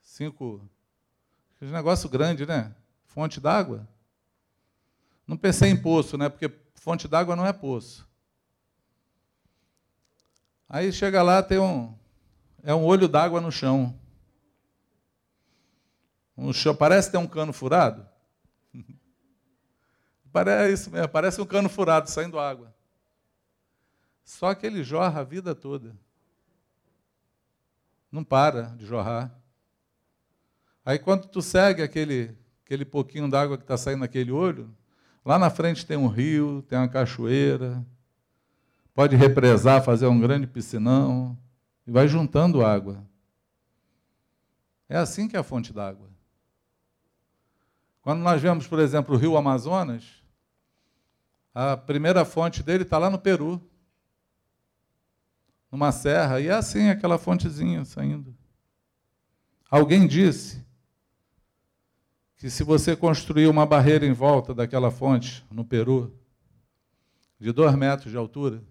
[0.00, 0.68] cinco.
[1.58, 2.74] Que negócio grande, né?
[3.16, 3.88] Fonte d'água?
[5.26, 6.28] Não pensei em poço, né?
[6.28, 8.06] Porque fonte d'água não é poço.
[10.68, 11.96] Aí chega lá, tem um.
[12.62, 13.98] É um olho d'água no chão.
[16.36, 18.06] Um chão, parece ter um cano furado.
[20.30, 22.74] Parece isso mesmo, parece um cano furado saindo água.
[24.22, 25.96] Só que ele jorra a vida toda.
[28.12, 29.34] Não para de jorrar.
[30.84, 34.68] Aí quando tu segue aquele aquele pouquinho d'água que está saindo naquele olho,
[35.24, 37.86] lá na frente tem um rio, tem uma cachoeira,
[38.92, 41.38] pode represar, fazer um grande piscinão,
[41.86, 43.06] e vai juntando água.
[44.88, 46.10] É assim que é a fonte d'água.
[48.02, 50.20] Quando nós vemos, por exemplo, o rio Amazonas,
[51.54, 53.62] a primeira fonte dele está lá no Peru,
[55.70, 58.36] numa serra, e é assim aquela fontezinha saindo.
[59.70, 60.65] Alguém disse
[62.36, 66.14] que se você construir uma barreira em volta daquela fonte, no Peru,
[67.38, 68.62] de dois metros de altura,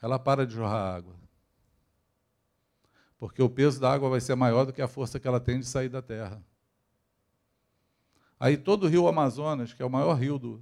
[0.00, 1.14] ela para de jorrar água.
[3.16, 5.60] Porque o peso da água vai ser maior do que a força que ela tem
[5.60, 6.42] de sair da terra.
[8.38, 10.60] Aí todo o rio Amazonas, que é o maior rio do,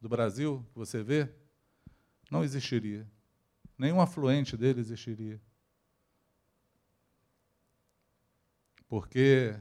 [0.00, 1.28] do Brasil, que você vê,
[2.30, 3.06] não existiria.
[3.76, 5.38] Nenhum afluente dele existiria.
[8.88, 9.54] Porque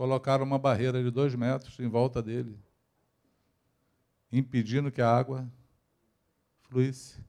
[0.00, 2.58] colocaram uma barreira de dois metros em volta dele,
[4.32, 5.46] impedindo que a água
[6.62, 7.22] fluísse.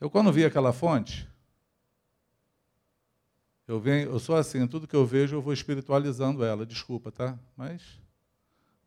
[0.00, 1.28] Eu, quando vi aquela fonte,
[3.66, 7.36] eu, venho, eu sou assim, tudo que eu vejo eu vou espiritualizando ela, desculpa, tá?
[7.56, 7.82] Mas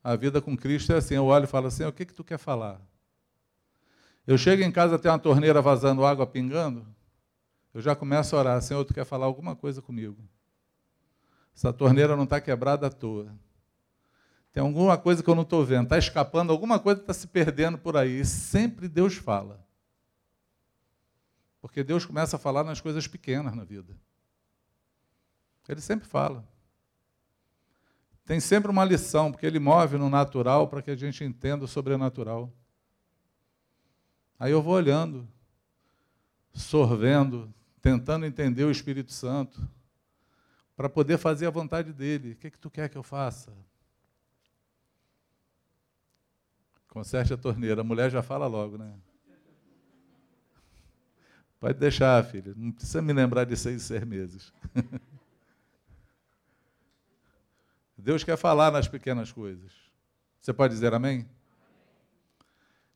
[0.01, 2.23] a vida com Cristo é assim, eu olho e falo assim, o que, que tu
[2.23, 2.79] quer falar?
[4.25, 6.87] Eu chego em casa, tem uma torneira vazando água pingando,
[7.75, 10.17] eu já começo a orar, Senhor, tu quer falar alguma coisa comigo?
[11.53, 13.37] Essa torneira não está quebrada à toa.
[14.53, 17.77] Tem alguma coisa que eu não estou vendo, está escapando, alguma coisa está se perdendo
[17.77, 18.21] por aí.
[18.21, 19.61] E sempre Deus fala.
[21.59, 23.93] Porque Deus começa a falar nas coisas pequenas na vida.
[25.67, 26.47] Ele sempre fala.
[28.23, 31.67] Tem sempre uma lição, porque ele move no natural para que a gente entenda o
[31.67, 32.53] sobrenatural.
[34.39, 35.27] Aí eu vou olhando,
[36.53, 37.53] sorvendo,
[37.85, 39.61] tentando entender o Espírito Santo,
[40.75, 42.31] para poder fazer a vontade dele.
[42.31, 43.53] O que, é que tu quer que eu faça?
[46.87, 47.81] Conserte a torneira.
[47.81, 48.91] A mulher já fala logo, né?
[51.59, 52.55] Pode deixar, filha.
[52.57, 54.51] Não precisa me lembrar de seis, seis meses.
[57.95, 59.71] Deus quer falar nas pequenas coisas.
[60.41, 61.29] Você pode dizer amém?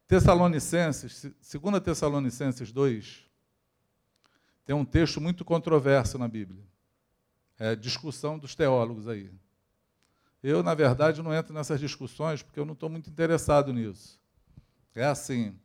[0.08, 3.29] Tessalonicenses, 2 Tessalonicenses 2,
[4.66, 6.64] tem um texto muito controverso na Bíblia.
[7.58, 9.32] É discussão dos teólogos aí.
[10.42, 14.20] Eu, na verdade, não entro nessas discussões porque eu não estou muito interessado nisso.
[14.96, 15.56] É assim: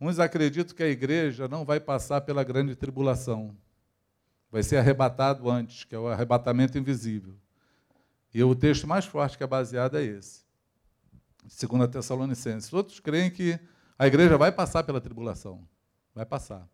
[0.00, 3.56] uns acreditam que a igreja não vai passar pela grande tribulação,
[4.50, 7.34] vai ser arrebatado antes, que é o arrebatamento invisível.
[8.34, 10.44] E o texto mais forte que é baseado é esse,
[11.48, 12.72] segundo a Tessalonicenses.
[12.72, 13.58] Outros creem que
[13.98, 15.66] a igreja vai passar pela tribulação,
[16.14, 16.68] vai passar.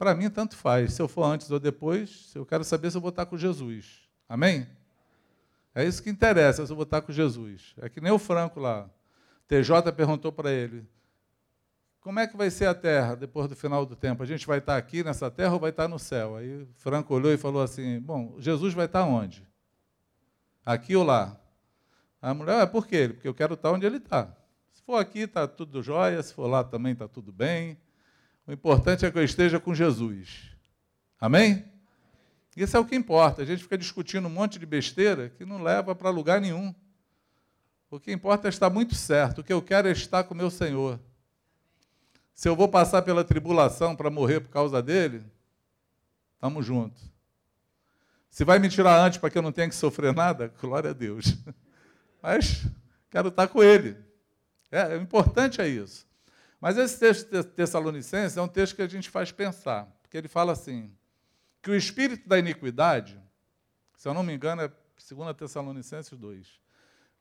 [0.00, 3.02] Para mim, tanto faz, se eu for antes ou depois, eu quero saber se eu
[3.02, 4.08] vou estar com Jesus.
[4.26, 4.66] Amém?
[5.74, 7.74] É isso que interessa, se eu vou estar com Jesus.
[7.76, 8.88] É que nem o Franco lá.
[9.46, 10.88] TJ perguntou para ele:
[12.00, 14.22] como é que vai ser a terra depois do final do tempo?
[14.22, 16.34] A gente vai estar aqui nessa terra ou vai estar no céu?
[16.34, 19.46] Aí Franco olhou e falou assim: Bom, Jesus vai estar onde?
[20.64, 21.38] Aqui ou lá?
[22.22, 23.10] A mulher, é por quê?
[23.12, 24.34] Porque eu quero estar onde ele está.
[24.72, 27.76] Se for aqui, está tudo jóia, se for lá também está tudo bem.
[28.50, 30.50] O importante é que eu esteja com Jesus.
[31.20, 31.64] Amém?
[32.56, 33.42] Isso é o que importa.
[33.42, 36.74] A gente fica discutindo um monte de besteira que não leva para lugar nenhum.
[37.88, 39.38] O que importa é estar muito certo.
[39.38, 40.98] O que eu quero é estar com meu Senhor.
[42.34, 45.24] Se eu vou passar pela tribulação para morrer por causa dele,
[46.34, 47.04] estamos juntos.
[48.28, 50.92] Se vai me tirar antes para que eu não tenha que sofrer nada, glória a
[50.92, 51.36] Deus.
[52.20, 52.66] Mas
[53.12, 53.96] quero estar com ele.
[54.72, 56.09] É, o importante é isso.
[56.60, 60.28] Mas esse texto de Tessalonicenses é um texto que a gente faz pensar, porque ele
[60.28, 60.94] fala assim:
[61.62, 63.20] que o espírito da iniquidade,
[63.96, 66.60] se eu não me engano, é 2 Tessalonicenses 2,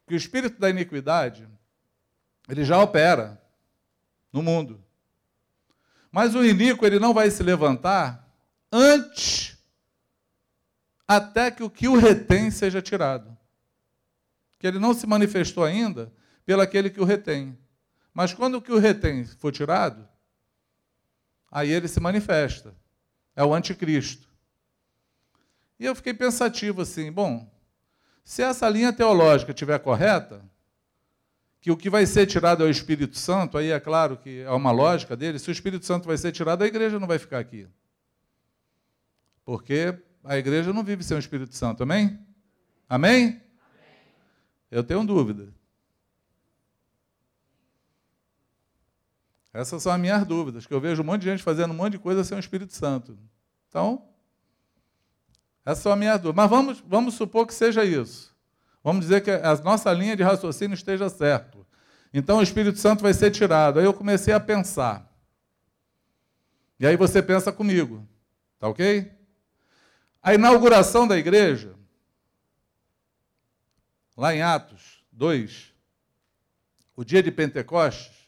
[0.06, 1.48] que o espírito da iniquidade,
[2.50, 3.42] ele já opera
[4.34, 4.84] no mundo.
[6.12, 8.28] Mas o iníquo, ele não vai se levantar
[8.72, 9.58] antes
[11.08, 13.38] até que o que o retém seja tirado.
[14.58, 16.12] Que ele não se manifestou ainda
[16.46, 17.58] pelo aquele que o retém.
[18.20, 20.06] Mas quando o que o retém for tirado,
[21.50, 22.76] aí ele se manifesta.
[23.34, 24.28] É o anticristo.
[25.80, 27.50] E eu fiquei pensativo assim, bom,
[28.22, 30.44] se essa linha teológica estiver correta,
[31.62, 34.52] que o que vai ser tirado é o Espírito Santo, aí é claro que é
[34.52, 37.40] uma lógica dele, se o Espírito Santo vai ser tirado, a igreja não vai ficar
[37.40, 37.70] aqui.
[39.46, 42.20] Porque a igreja não vive sem o Espírito Santo, amém?
[42.90, 43.28] Amém?
[43.28, 43.42] amém?
[44.70, 45.58] Eu tenho dúvida.
[49.54, 51.94] Essas são as minhas dúvidas, que eu vejo um monte de gente fazendo um monte
[51.94, 53.18] de coisa sem o Espírito Santo.
[53.68, 54.08] Então,
[55.66, 56.36] essas são as minhas dúvidas.
[56.36, 58.36] Mas vamos, vamos supor que seja isso.
[58.84, 61.66] Vamos dizer que a nossa linha de raciocínio esteja certo.
[62.14, 63.80] Então o Espírito Santo vai ser tirado.
[63.80, 65.08] Aí eu comecei a pensar.
[66.80, 68.08] E aí você pensa comigo.
[68.58, 69.12] Tá ok?
[70.22, 71.76] A inauguração da igreja,
[74.18, 75.74] lá em Atos 2,
[76.96, 78.19] o dia de Pentecostes,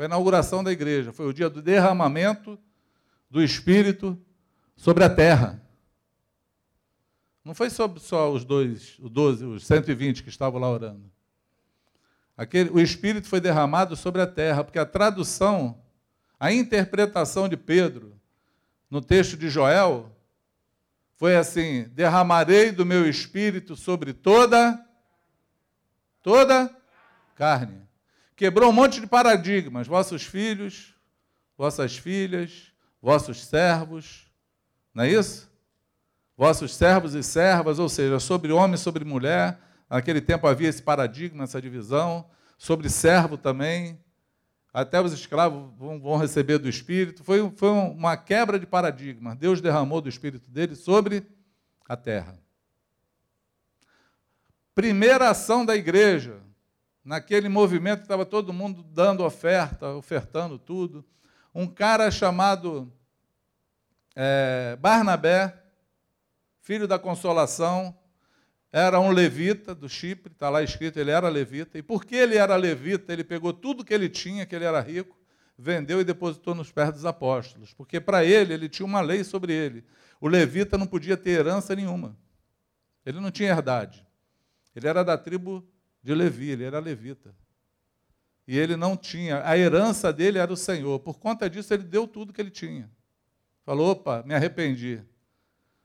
[0.00, 2.58] foi a inauguração da igreja, foi o dia do derramamento
[3.28, 4.18] do Espírito
[4.74, 5.62] sobre a terra.
[7.44, 11.04] Não foi só os dois, os 12, os 120 que estavam lá orando.
[12.34, 15.78] Aquele, o Espírito foi derramado sobre a terra, porque a tradução,
[16.38, 18.18] a interpretação de Pedro
[18.88, 20.10] no texto de Joel
[21.18, 24.82] foi assim: derramarei do meu espírito sobre toda
[26.22, 26.74] toda
[27.34, 27.89] carne.
[28.40, 30.94] Quebrou um monte de paradigmas, vossos filhos,
[31.58, 32.72] vossas filhas,
[33.02, 34.32] vossos servos,
[34.94, 35.52] não é isso?
[36.38, 39.60] Vossos servos e servas, ou seja, sobre homem e sobre mulher.
[39.90, 42.30] Naquele tempo havia esse paradigma, essa divisão.
[42.56, 44.00] Sobre servo também.
[44.72, 47.22] até os escravos vão, receber do Espírito.
[47.22, 49.36] Foi, foi uma quebra de paradigma.
[49.36, 51.26] Deus derramou do Espírito dele sobre
[51.86, 52.38] a terra.
[54.74, 56.39] Primeira ação da igreja,
[57.10, 61.04] naquele movimento estava todo mundo dando oferta, ofertando tudo.
[61.52, 62.88] Um cara chamado
[64.14, 65.60] é, Barnabé,
[66.60, 67.98] filho da consolação,
[68.70, 71.76] era um levita do Chipre, está lá escrito, ele era levita.
[71.76, 75.18] E porque ele era levita, ele pegou tudo que ele tinha, que ele era rico,
[75.58, 77.74] vendeu e depositou nos pés dos apóstolos.
[77.74, 79.84] Porque para ele, ele tinha uma lei sobre ele.
[80.20, 82.16] O levita não podia ter herança nenhuma.
[83.04, 84.06] Ele não tinha herdade.
[84.76, 85.68] Ele era da tribo
[86.02, 87.34] de Levi, ele era levita.
[88.46, 90.98] E ele não tinha, a herança dele era o Senhor.
[91.00, 92.90] Por conta disso, ele deu tudo que ele tinha.
[93.64, 95.02] Falou: opa, me arrependi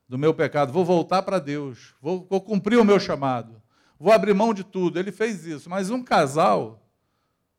[0.08, 3.62] do meu pecado, vou voltar para Deus, vou, vou, cumprir o meu chamado,
[4.00, 5.00] vou abrir mão de tudo.
[5.00, 6.84] Ele fez isso, mas um casal,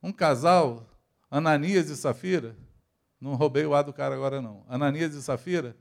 [0.02, 0.88] um casal,
[1.30, 2.56] Ananias e Safira,
[3.20, 5.76] não roubei o ar do cara agora não, Ananias e Safira,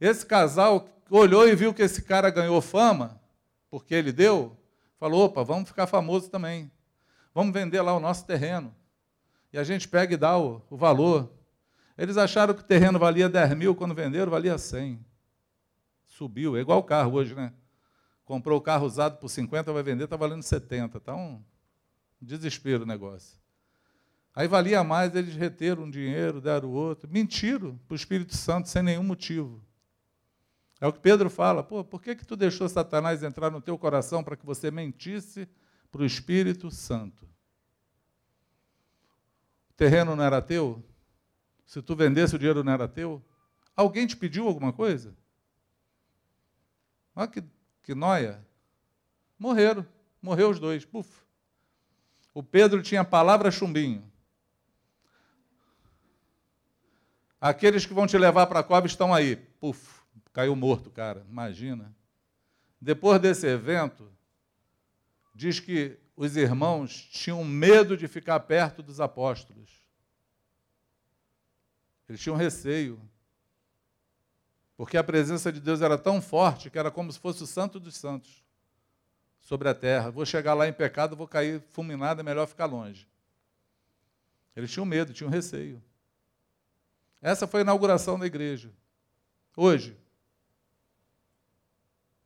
[0.00, 3.20] esse casal olhou e viu que esse cara ganhou fama,
[3.70, 4.56] porque ele deu,
[5.04, 6.70] falou: opa, vamos ficar famoso também,
[7.34, 8.74] vamos vender lá o nosso terreno.
[9.52, 11.30] E a gente pega e dá o, o valor.
[11.96, 15.04] Eles acharam que o terreno valia 10 mil, quando venderam, valia 100.
[16.06, 17.52] Subiu, é igual o carro hoje, né?
[18.24, 20.96] Comprou o carro usado por 50, vai vender, está valendo 70.
[20.96, 21.44] Está um
[22.18, 23.38] desespero o negócio.
[24.34, 27.10] Aí valia mais, eles reteram um dinheiro, deram outro.
[27.10, 29.62] Mentiram para o Espírito Santo sem nenhum motivo.
[30.84, 31.62] É o que Pedro fala.
[31.62, 35.48] Pô, por que, que tu deixou Satanás entrar no teu coração para que você mentisse
[35.90, 37.24] para o Espírito Santo?
[39.70, 40.84] O terreno não era teu?
[41.64, 43.24] Se tu vendesse, o dinheiro não era teu?
[43.74, 45.16] Alguém te pediu alguma coisa?
[47.16, 47.42] Olha que,
[47.82, 48.46] que noia.
[49.38, 49.86] Morreram.
[50.20, 50.84] Morreu os dois.
[50.84, 51.08] Puf.
[52.34, 54.04] O Pedro tinha palavra chumbinho.
[57.40, 59.36] Aqueles que vão te levar para a cova estão aí.
[59.36, 60.03] Puf.
[60.34, 61.24] Caiu morto, cara.
[61.30, 61.94] Imagina.
[62.80, 64.12] Depois desse evento,
[65.34, 69.70] diz que os irmãos tinham medo de ficar perto dos apóstolos.
[72.08, 73.00] Eles tinham receio.
[74.76, 77.78] Porque a presença de Deus era tão forte que era como se fosse o santo
[77.78, 78.44] dos santos
[79.38, 80.10] sobre a terra.
[80.10, 83.06] Vou chegar lá em pecado, vou cair fulminado, é melhor ficar longe.
[84.56, 85.80] Eles tinham medo, tinham receio.
[87.22, 88.72] Essa foi a inauguração da igreja.
[89.56, 89.96] Hoje,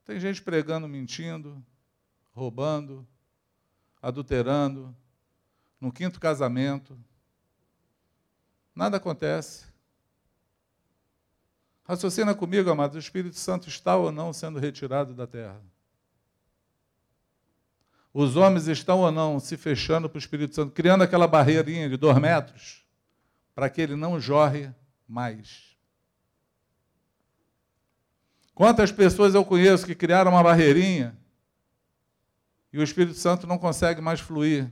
[0.08, 1.62] tem gente pregando, mentindo,
[2.32, 3.06] roubando,
[4.00, 4.96] adulterando,
[5.78, 6.98] no quinto casamento.
[8.74, 9.66] Nada acontece.
[11.84, 15.60] Raciocina comigo, amados, o Espírito Santo está ou não sendo retirado da terra?
[18.10, 21.98] Os homens estão ou não se fechando para o Espírito Santo, criando aquela barreirinha de
[21.98, 22.82] dois metros,
[23.54, 24.72] para que ele não jorre
[25.06, 25.67] mais.
[28.58, 31.16] Quantas pessoas eu conheço que criaram uma barreirinha
[32.72, 34.68] e o Espírito Santo não consegue mais fluir?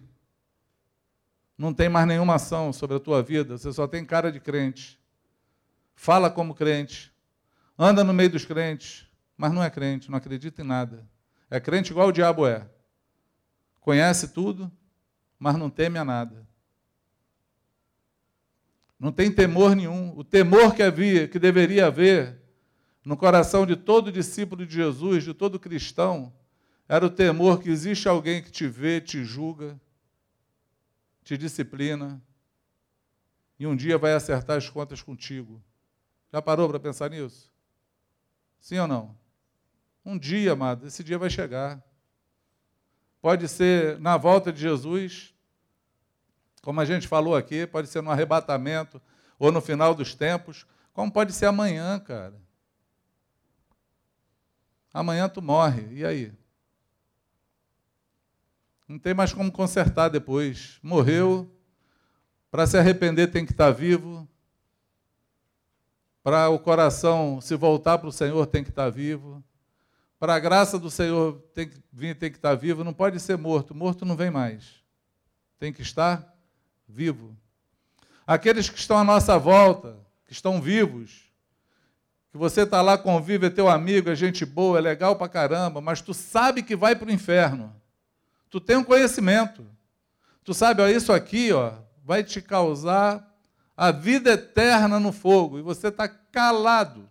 [1.56, 4.98] Não tem mais nenhuma ação sobre a tua vida, você só tem cara de crente
[5.94, 7.14] fala como crente,
[7.78, 9.06] anda no meio dos crentes,
[9.36, 11.08] mas não é crente, não acredita em nada.
[11.48, 12.68] É crente igual o diabo é.
[13.80, 14.68] Conhece tudo,
[15.38, 16.44] mas não teme a nada.
[18.98, 20.12] Não tem temor nenhum.
[20.18, 22.45] O temor que havia, que deveria haver
[23.06, 26.34] no coração de todo discípulo de Jesus, de todo cristão,
[26.88, 29.80] era o temor que existe alguém que te vê, te julga,
[31.22, 32.20] te disciplina,
[33.60, 35.62] e um dia vai acertar as contas contigo.
[36.32, 37.48] Já parou para pensar nisso?
[38.58, 39.16] Sim ou não?
[40.04, 41.80] Um dia, amado, esse dia vai chegar.
[43.22, 45.32] Pode ser na volta de Jesus,
[46.60, 49.00] como a gente falou aqui, pode ser no arrebatamento
[49.38, 52.44] ou no final dos tempos, como pode ser amanhã, cara.
[54.96, 56.32] Amanhã tu morre, e aí?
[58.88, 60.78] Não tem mais como consertar depois.
[60.82, 61.54] Morreu,
[62.50, 64.26] para se arrepender tem que estar vivo,
[66.22, 69.44] para o coração se voltar para o Senhor, tem que estar vivo.
[70.18, 72.82] Para a graça do Senhor tem que vir, tem que estar vivo.
[72.82, 73.74] Não pode ser morto.
[73.74, 74.82] Morto não vem mais.
[75.58, 76.34] Tem que estar
[76.88, 77.36] vivo.
[78.26, 81.25] Aqueles que estão à nossa volta, que estão vivos,
[82.36, 85.80] que você está lá, convive, é teu amigo, é gente boa, é legal para caramba,
[85.80, 87.74] mas tu sabe que vai para o inferno.
[88.50, 89.66] Tu tem um conhecimento.
[90.44, 91.72] Tu sabe, ó, isso aqui ó,
[92.04, 93.34] vai te causar
[93.76, 97.10] a vida eterna no fogo e você está calado.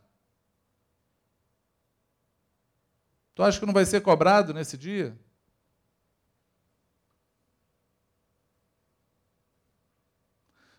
[3.34, 5.18] Tu acha que não vai ser cobrado nesse dia?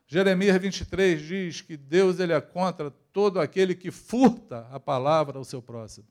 [0.06, 5.44] Jeremias 23 diz que Deus ele é contra todo aquele que furta a palavra ao
[5.44, 6.06] seu próximo.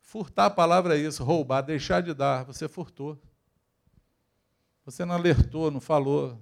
[0.00, 2.44] Furtar a palavra é isso, roubar, deixar de dar.
[2.44, 3.20] Você furtou.
[4.84, 6.40] Você não alertou, não falou,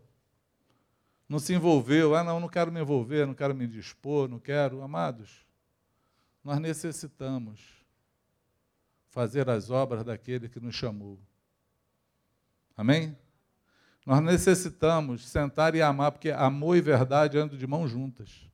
[1.26, 2.14] não se envolveu.
[2.14, 4.82] Ah, não, não quero me envolver, não quero me dispor, não quero.
[4.82, 5.46] Amados,
[6.42, 7.62] nós necessitamos
[9.08, 11.18] fazer as obras daquele que nos chamou.
[12.76, 13.16] Amém?
[14.04, 18.48] Nós necessitamos sentar e amar, porque amor e verdade andam de mãos juntas.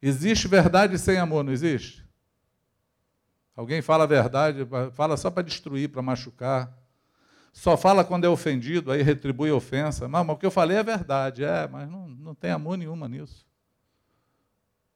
[0.00, 2.08] Existe verdade sem amor, não existe?
[3.54, 6.74] Alguém fala a verdade, fala só para destruir, para machucar.
[7.52, 10.08] Só fala quando é ofendido, aí retribui a ofensa.
[10.08, 11.44] Não, mas o que eu falei é verdade.
[11.44, 13.46] É, mas não, não tem amor nenhuma nisso.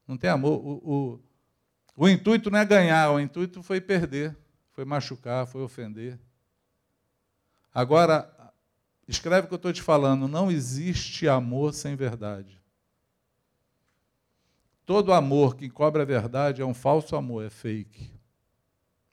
[0.07, 0.59] Não tem amor.
[0.64, 1.20] O, o,
[1.97, 4.35] o intuito não é ganhar, o intuito foi perder,
[4.75, 6.18] foi machucar, foi ofender.
[7.72, 8.53] Agora,
[9.07, 10.27] escreve o que eu estou te falando.
[10.27, 12.61] Não existe amor sem verdade.
[14.85, 18.12] Todo amor que encobre a verdade é um falso amor, é fake.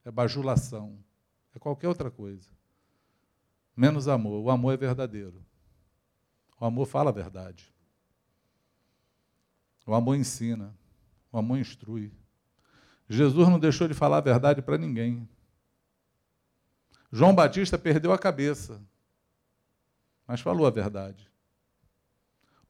[0.03, 0.97] É bajulação.
[1.55, 2.49] É qualquer outra coisa.
[3.77, 4.43] Menos amor.
[4.43, 5.45] O amor é verdadeiro.
[6.59, 7.71] O amor fala a verdade.
[9.85, 10.75] O amor ensina.
[11.31, 12.11] O amor instrui.
[13.07, 15.29] Jesus não deixou de falar a verdade para ninguém.
[17.11, 18.81] João Batista perdeu a cabeça,
[20.25, 21.29] mas falou a verdade.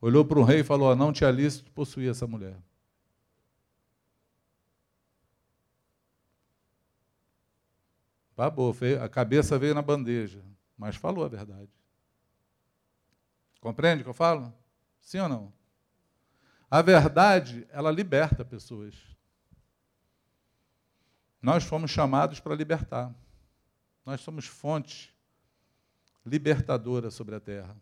[0.01, 2.57] Olhou para o rei e falou: Não te é lícito possuir essa mulher.
[8.35, 10.43] Babou, a cabeça veio na bandeja,
[10.75, 11.69] mas falou a verdade.
[13.59, 14.51] Compreende o que eu falo?
[14.99, 15.53] Sim ou não?
[16.67, 18.95] A verdade, ela liberta pessoas.
[21.39, 23.13] Nós fomos chamados para libertar.
[24.05, 25.13] Nós somos fonte
[26.25, 27.75] libertadora sobre a terra.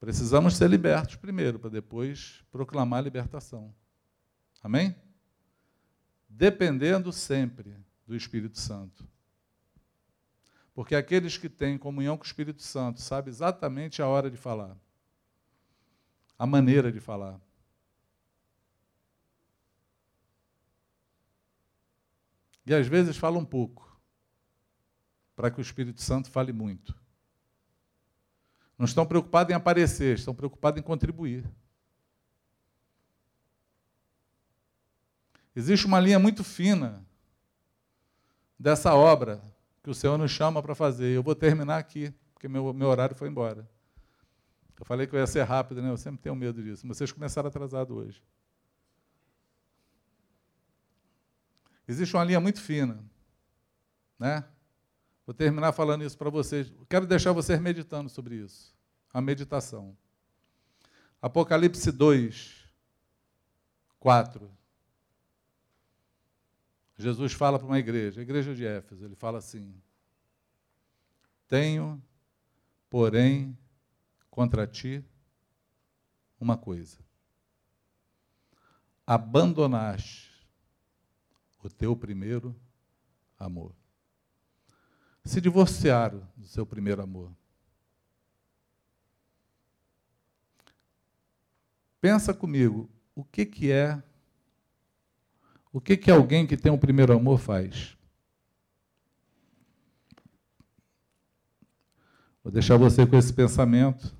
[0.00, 3.74] Precisamos ser libertos primeiro, para depois proclamar a libertação.
[4.62, 4.96] Amém?
[6.28, 9.06] Dependendo sempre do Espírito Santo.
[10.74, 14.76] Porque aqueles que têm comunhão com o Espírito Santo sabem exatamente a hora de falar,
[16.38, 17.38] a maneira de falar.
[22.64, 23.91] E às vezes fala um pouco
[25.34, 26.94] para que o Espírito Santo fale muito.
[28.78, 31.44] Não estão preocupados em aparecer, estão preocupados em contribuir.
[35.54, 37.04] Existe uma linha muito fina
[38.58, 39.42] dessa obra
[39.82, 41.14] que o Senhor nos chama para fazer.
[41.14, 43.68] Eu vou terminar aqui, porque meu, meu horário foi embora.
[44.78, 45.90] Eu falei que eu ia ser rápido, né?
[45.90, 46.86] Eu sempre tenho medo disso.
[46.88, 48.22] Vocês começaram atrasado hoje.
[51.86, 53.04] Existe uma linha muito fina,
[54.18, 54.44] né?
[55.24, 56.72] Vou terminar falando isso para vocês.
[56.88, 58.74] Quero deixar vocês meditando sobre isso.
[59.12, 59.96] A meditação.
[61.20, 62.64] Apocalipse 2,
[64.00, 64.50] 4.
[66.96, 69.74] Jesus fala para uma igreja, a igreja de Éfeso, ele fala assim:
[71.48, 72.02] Tenho,
[72.90, 73.56] porém,
[74.30, 75.04] contra ti
[76.38, 76.98] uma coisa.
[79.06, 80.30] Abandonaste
[81.62, 82.54] o teu primeiro
[83.38, 83.81] amor
[85.24, 87.30] se divorciaram do seu primeiro amor.
[92.00, 94.02] Pensa comigo, o que, que é
[95.72, 97.96] o que, que alguém que tem um primeiro amor faz?
[102.44, 104.14] Vou deixar você com esse pensamento.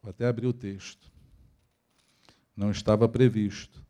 [0.00, 1.10] Vou até abrir o texto.
[2.56, 3.83] Não estava previsto.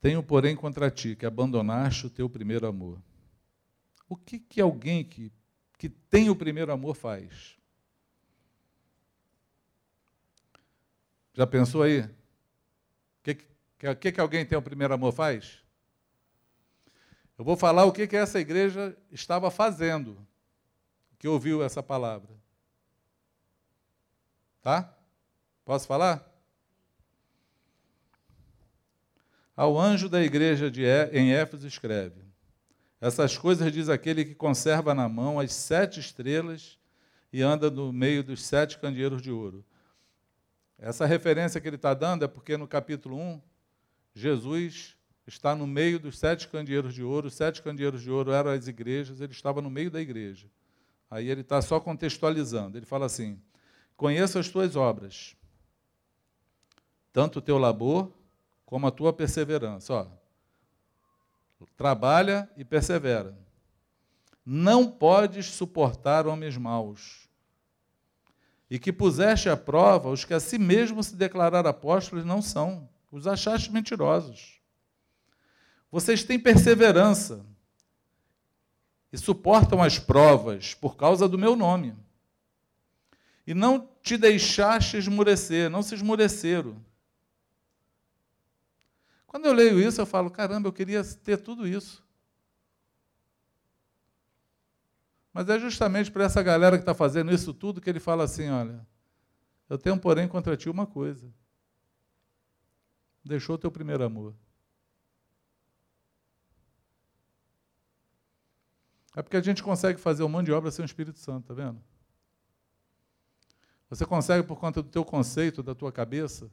[0.00, 3.02] Tenho, porém, contra ti que abandonaste o teu primeiro amor.
[4.08, 5.32] O que, que alguém que,
[5.76, 7.56] que tem o primeiro amor faz?
[11.34, 12.00] Já pensou aí?
[12.00, 12.10] O
[13.22, 13.34] que,
[13.96, 15.62] que, que alguém tem o primeiro amor faz?
[17.36, 20.26] Eu vou falar o que, que essa igreja estava fazendo,
[21.18, 22.34] que ouviu essa palavra.
[24.60, 24.92] Tá?
[25.64, 26.27] Posso falar?
[29.58, 32.22] Ao anjo da igreja de é, em Éfeso escreve:
[33.00, 36.78] Essas coisas diz aquele que conserva na mão as sete estrelas
[37.32, 39.64] e anda no meio dos sete candeeiros de ouro.
[40.78, 43.42] Essa referência que ele está dando é porque no capítulo 1,
[44.14, 44.96] Jesus
[45.26, 47.26] está no meio dos sete candeeiros de ouro.
[47.26, 50.46] Os sete candeeiros de ouro eram as igrejas, ele estava no meio da igreja.
[51.10, 52.78] Aí ele está só contextualizando.
[52.78, 53.42] Ele fala assim:
[53.96, 55.34] Conheço as tuas obras,
[57.12, 58.16] tanto o teu labor
[58.68, 59.94] como a tua perseverança.
[59.94, 60.06] Ó,
[61.74, 63.34] trabalha e persevera.
[64.44, 67.26] Não podes suportar homens maus.
[68.68, 72.86] E que puseste à prova os que a si mesmos se declararam apóstolos não são,
[73.10, 74.60] os achaste mentirosos.
[75.90, 77.46] Vocês têm perseverança
[79.10, 81.96] e suportam as provas por causa do meu nome.
[83.46, 86.86] E não te deixaste esmurecer, não se esmureceram.
[89.38, 92.04] Quando eu leio isso, eu falo: caramba, eu queria ter tudo isso.
[95.32, 98.50] Mas é justamente para essa galera que está fazendo isso tudo que ele fala assim:
[98.50, 98.84] olha,
[99.70, 101.32] eu tenho, porém, contra ti uma coisa.
[103.24, 104.34] Deixou o teu primeiro amor.
[109.14, 111.54] É porque a gente consegue fazer um monte de obra sem o Espírito Santo, tá
[111.54, 111.80] vendo?
[113.88, 116.50] Você consegue por conta do teu conceito, da tua cabeça,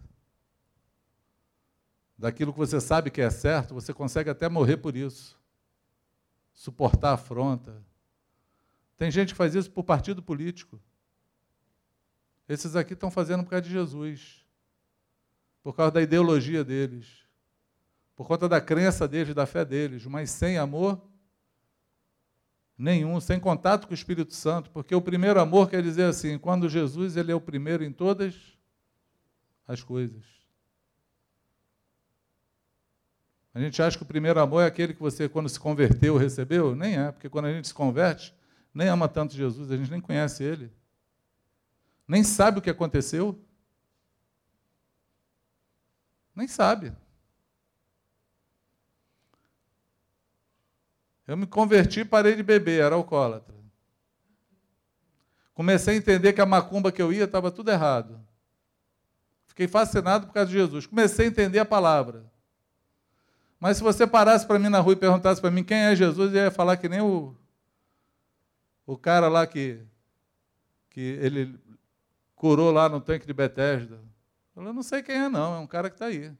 [2.17, 5.39] daquilo que você sabe que é certo, você consegue até morrer por isso.
[6.53, 7.83] Suportar a afronta.
[8.97, 10.79] Tem gente que faz isso por partido político.
[12.47, 14.45] Esses aqui estão fazendo por causa de Jesus.
[15.61, 17.25] Por causa da ideologia deles.
[18.15, 20.05] Por conta da crença deles, da fé deles.
[20.05, 21.01] Mas sem amor
[22.77, 24.69] nenhum, sem contato com o Espírito Santo.
[24.69, 28.57] Porque o primeiro amor quer dizer assim, quando Jesus ele é o primeiro em todas
[29.67, 30.44] as coisas.
[33.55, 36.75] A gente acha que o primeiro amor é aquele que você, quando se converteu, recebeu?
[36.75, 38.35] Nem é, porque quando a gente se converte,
[38.73, 40.69] nem ama tanto Jesus, a gente nem conhece ele,
[42.05, 43.41] nem sabe o que aconteceu,
[46.35, 46.91] nem sabe.
[51.25, 53.55] Eu me converti e parei de beber, era alcoólatra.
[55.53, 58.19] Comecei a entender que a macumba que eu ia estava tudo errado.
[59.45, 60.85] Fiquei fascinado por causa de Jesus.
[60.85, 62.34] Comecei a entender a palavra.
[63.59, 66.33] Mas se você parasse para mim na rua e perguntasse para mim quem é Jesus,
[66.33, 67.35] eu ia falar que nem o,
[68.85, 69.81] o cara lá que,
[70.89, 71.57] que ele
[72.35, 73.99] curou lá no tanque de Betesda.
[74.55, 76.31] Eu não sei quem é, não, é um cara que está aí.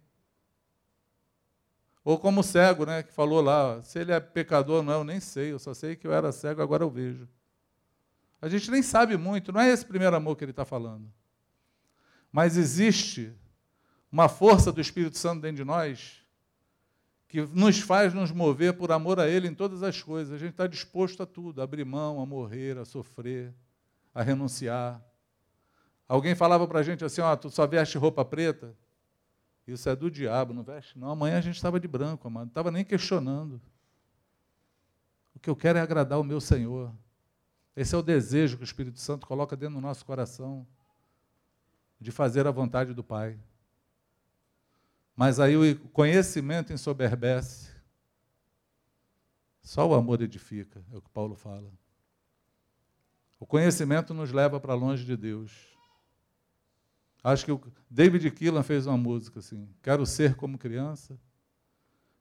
[2.04, 5.04] Ou como o cego, né, que falou lá, se ele é pecador ou não, eu
[5.04, 7.28] nem sei, eu só sei que eu era cego, agora eu vejo.
[8.40, 11.12] A gente nem sabe muito, não é esse primeiro amor que ele está falando.
[12.32, 13.34] Mas existe
[14.12, 16.25] uma força do Espírito Santo dentro de nós
[17.28, 20.34] que nos faz nos mover por amor a Ele em todas as coisas.
[20.34, 23.54] A gente está disposto a tudo, a abrir mão, a morrer, a sofrer,
[24.14, 25.04] a renunciar.
[26.08, 28.76] Alguém falava para a gente assim, ó, tu só veste roupa preta?
[29.68, 30.98] Isso é do diabo, não veste?
[30.98, 33.60] Não, amanhã a gente estava de branco, amado, não estava nem questionando.
[35.34, 36.94] O que eu quero é agradar o meu Senhor.
[37.76, 40.66] Esse é o desejo que o Espírito Santo coloca dentro do nosso coração,
[42.00, 43.38] de fazer a vontade do Pai.
[45.16, 47.74] Mas aí o conhecimento ensoberbece.
[49.62, 51.72] Só o amor edifica, é o que Paulo fala.
[53.40, 55.74] O conhecimento nos leva para longe de Deus.
[57.24, 61.20] Acho que o David Keelan fez uma música assim: Quero ser como criança,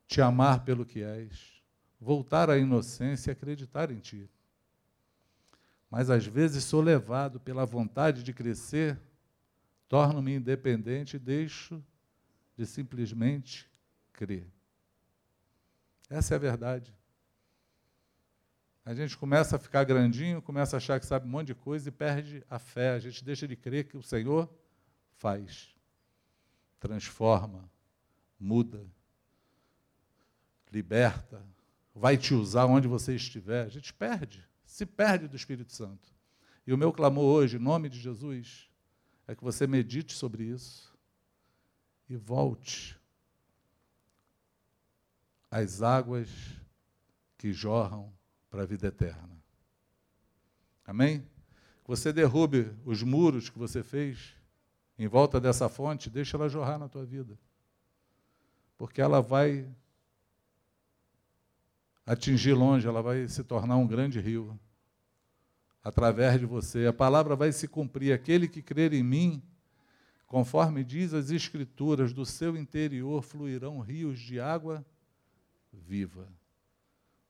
[0.07, 1.63] te amar pelo que és,
[2.01, 4.31] voltar à inocência e acreditar em ti.
[5.91, 8.99] Mas às vezes sou levado pela vontade de crescer,
[9.89, 11.85] torno-me independente e deixo
[12.57, 13.69] de simplesmente
[14.13, 14.47] crer.
[16.09, 16.95] Essa é a verdade.
[18.85, 21.89] A gente começa a ficar grandinho, começa a achar que sabe um monte de coisa
[21.89, 22.91] e perde a fé.
[22.91, 24.53] A gente deixa de crer que o Senhor
[25.17, 25.75] faz,
[26.79, 27.71] transforma,
[28.39, 28.87] muda,
[30.71, 31.43] liberta,
[31.95, 33.65] vai te usar onde você estiver.
[33.65, 36.13] A gente perde, se perde do Espírito Santo.
[36.67, 38.69] E o meu clamor hoje, em nome de Jesus,
[39.27, 40.94] é que você medite sobre isso
[42.09, 42.99] e volte
[45.51, 46.29] às águas
[47.39, 48.13] que jorram
[48.51, 49.43] para a vida eterna.
[50.87, 51.21] Amém?
[51.21, 54.35] Que você derrube os muros que você fez
[54.99, 57.39] em volta dessa fonte, deixa ela jorrar na tua vida.
[58.77, 59.69] Porque ela vai
[62.07, 64.59] atingir longe, ela vai se tornar um grande rio
[65.83, 66.87] através de você.
[66.87, 68.13] A palavra vai se cumprir.
[68.13, 69.43] Aquele que crer em mim,
[70.35, 74.85] Conforme diz as Escrituras, do seu interior fluirão rios de água
[75.73, 76.29] viva.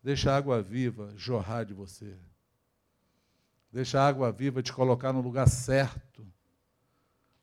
[0.03, 2.17] Deixa a água viva jorrar de você.
[3.71, 6.27] Deixa a água viva te colocar no lugar certo,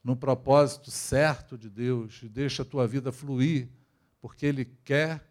[0.03, 2.23] no propósito certo de Deus.
[2.23, 3.69] Deixa a tua vida fluir,
[4.19, 5.23] porque Ele quer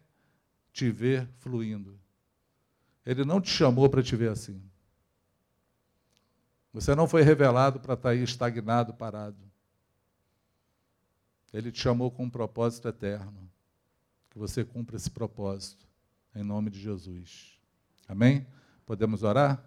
[0.71, 1.99] te ver fluindo.
[3.05, 4.63] Ele não te chamou para te ver assim.
[6.71, 9.51] Você não foi revelado para estar aí estagnado, parado.
[11.53, 13.49] Ele te chamou com um propósito eterno.
[14.29, 15.85] Que você cumpra esse propósito,
[16.33, 17.59] em nome de Jesus.
[18.07, 18.47] Amém?
[18.85, 19.61] Podemos orar?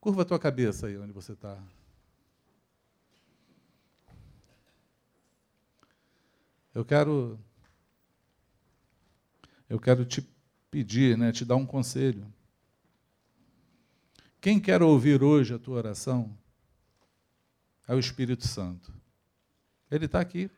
[0.00, 1.62] Curva a tua cabeça aí onde você está.
[6.74, 7.38] Eu quero
[9.68, 10.26] eu quero te
[10.70, 12.26] pedir, né, te dar um conselho.
[14.40, 16.36] Quem quer ouvir hoje a tua oração
[17.90, 18.94] é o Espírito Santo.
[19.90, 20.48] Ele está aqui.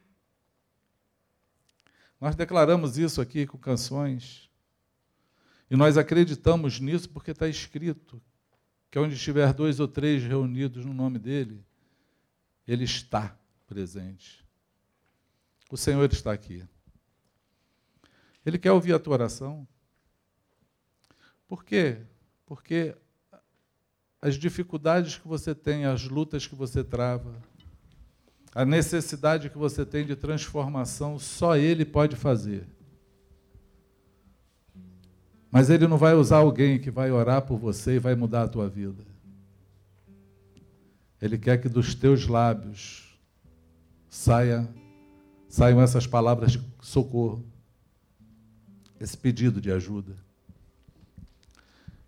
[2.20, 4.50] Nós declaramos isso aqui com canções.
[5.70, 8.22] E nós acreditamos nisso porque está escrito
[8.90, 11.64] que onde estiver dois ou três reunidos no nome dele,
[12.68, 13.34] ele está
[13.66, 14.46] presente.
[15.70, 16.68] O Senhor está aqui.
[18.44, 19.66] Ele quer ouvir a tua oração.
[21.48, 21.96] Por quê?
[22.44, 22.94] Porque
[24.22, 27.34] as dificuldades que você tem, as lutas que você trava,
[28.54, 32.64] a necessidade que você tem de transformação, só Ele pode fazer.
[35.50, 38.48] Mas Ele não vai usar alguém que vai orar por você e vai mudar a
[38.48, 39.04] tua vida.
[41.20, 43.18] Ele quer que dos teus lábios
[44.08, 44.68] saia,
[45.48, 47.44] saiam essas palavras de socorro,
[49.00, 50.14] esse pedido de ajuda,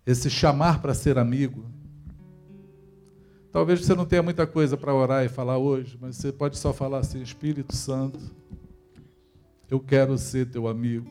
[0.05, 1.74] esse chamar para ser amigo.
[3.55, 6.73] Talvez você não tenha muita coisa para orar e falar hoje, mas você pode só
[6.73, 8.19] falar assim: Espírito Santo,
[9.71, 11.09] eu quero ser teu amigo.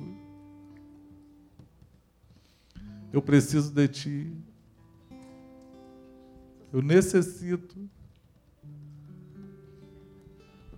[3.11, 4.31] Eu preciso de ti.
[6.71, 7.79] Eu necessito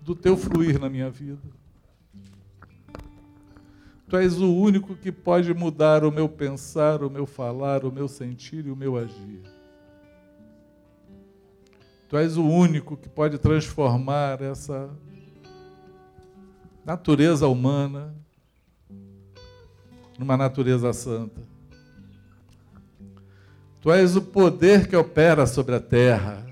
[0.01, 1.51] do teu fluir na minha vida.
[4.07, 8.07] Tu és o único que pode mudar o meu pensar, o meu falar, o meu
[8.07, 9.56] sentir e o meu agir.
[12.07, 14.89] Tu és o único que pode transformar essa
[16.85, 18.15] natureza humana
[20.17, 21.41] numa natureza santa.
[23.81, 26.47] Tu és o poder que opera sobre a terra.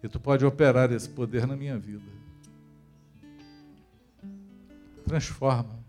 [0.00, 2.06] E tu pode operar esse poder na minha vida.
[5.04, 5.84] Transforma.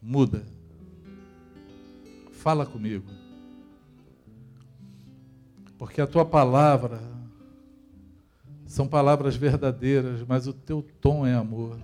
[0.00, 0.46] Muda.
[2.32, 3.17] Fala comigo.
[5.78, 7.00] Porque a tua palavra
[8.66, 11.78] são palavras verdadeiras, mas o teu tom é amor.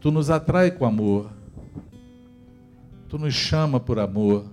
[0.00, 1.30] Tu nos atrai com amor.
[3.08, 4.44] Tu nos chama por amor.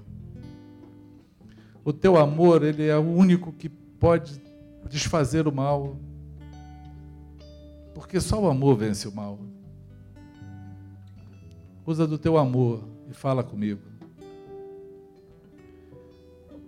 [1.83, 4.41] O teu amor, ele é o único que pode
[4.89, 5.97] desfazer o mal.
[7.93, 9.39] Porque só o amor vence o mal.
[11.85, 13.88] Usa do teu amor e fala comigo.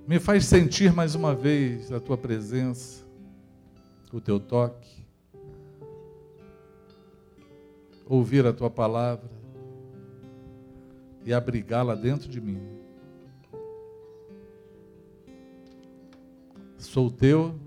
[0.07, 3.05] Me faz sentir mais uma vez a tua presença,
[4.11, 5.01] o teu toque
[8.11, 9.29] ouvir a tua palavra
[11.23, 12.61] e abrigá-la dentro de mim.
[16.77, 17.57] Sou teu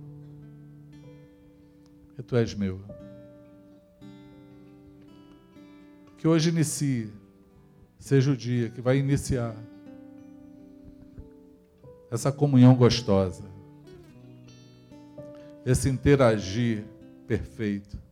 [2.19, 2.79] e tu és meu.
[6.19, 7.11] Que hoje inicie,
[7.99, 9.57] seja o dia que vai iniciar
[12.15, 13.45] essa comunhão gostosa,
[15.67, 16.85] esse interagir
[17.27, 18.05] perfeito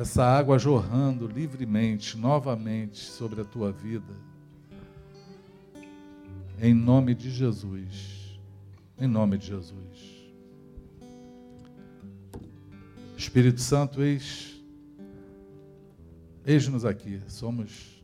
[0.00, 4.14] essa água jorrando livremente, novamente sobre a tua vida.
[6.58, 8.38] Em nome de Jesus.
[8.98, 10.30] Em nome de Jesus.
[13.14, 14.62] Espírito Santo, eis,
[16.46, 17.20] eis-nos aqui.
[17.28, 18.02] Somos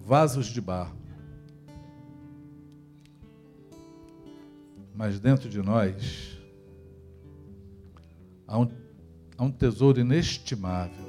[0.00, 1.05] vasos de barro.
[4.96, 6.38] Mas dentro de nós
[8.46, 8.68] há um
[9.36, 11.06] há um tesouro inestimável.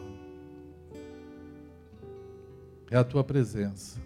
[2.91, 3.99] É a tua presença.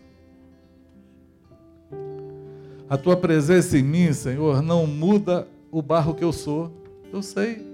[2.90, 6.72] A tua presença em mim, Senhor, não muda o barro que eu sou.
[7.12, 7.66] Eu sei.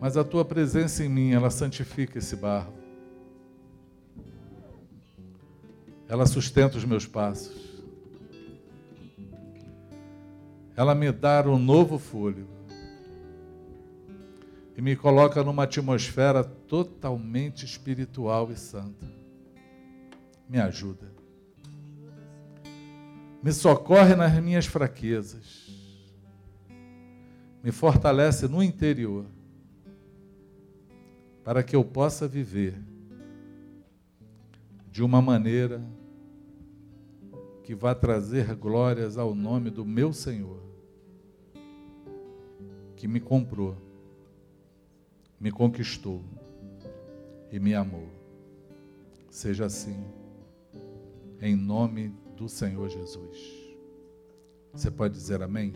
[0.00, 2.79] Mas a tua presença em mim, ela santifica esse barro.
[6.10, 7.70] Ela sustenta os meus passos
[10.80, 12.48] ela me dá um novo fôlego
[14.74, 19.06] e me coloca numa atmosfera totalmente espiritual e santa.
[20.48, 21.12] Me ajuda.
[23.42, 25.68] Me socorre nas minhas fraquezas.
[27.62, 29.26] Me fortalece no interior
[31.44, 32.74] para que eu possa viver
[34.90, 35.82] de uma maneira
[37.70, 40.60] que vai trazer glórias ao nome do meu Senhor,
[42.96, 43.76] que me comprou,
[45.38, 46.20] me conquistou
[47.48, 48.08] e me amou.
[49.30, 50.04] Seja assim,
[51.40, 53.38] em nome do Senhor Jesus.
[54.72, 55.72] Você pode dizer amém?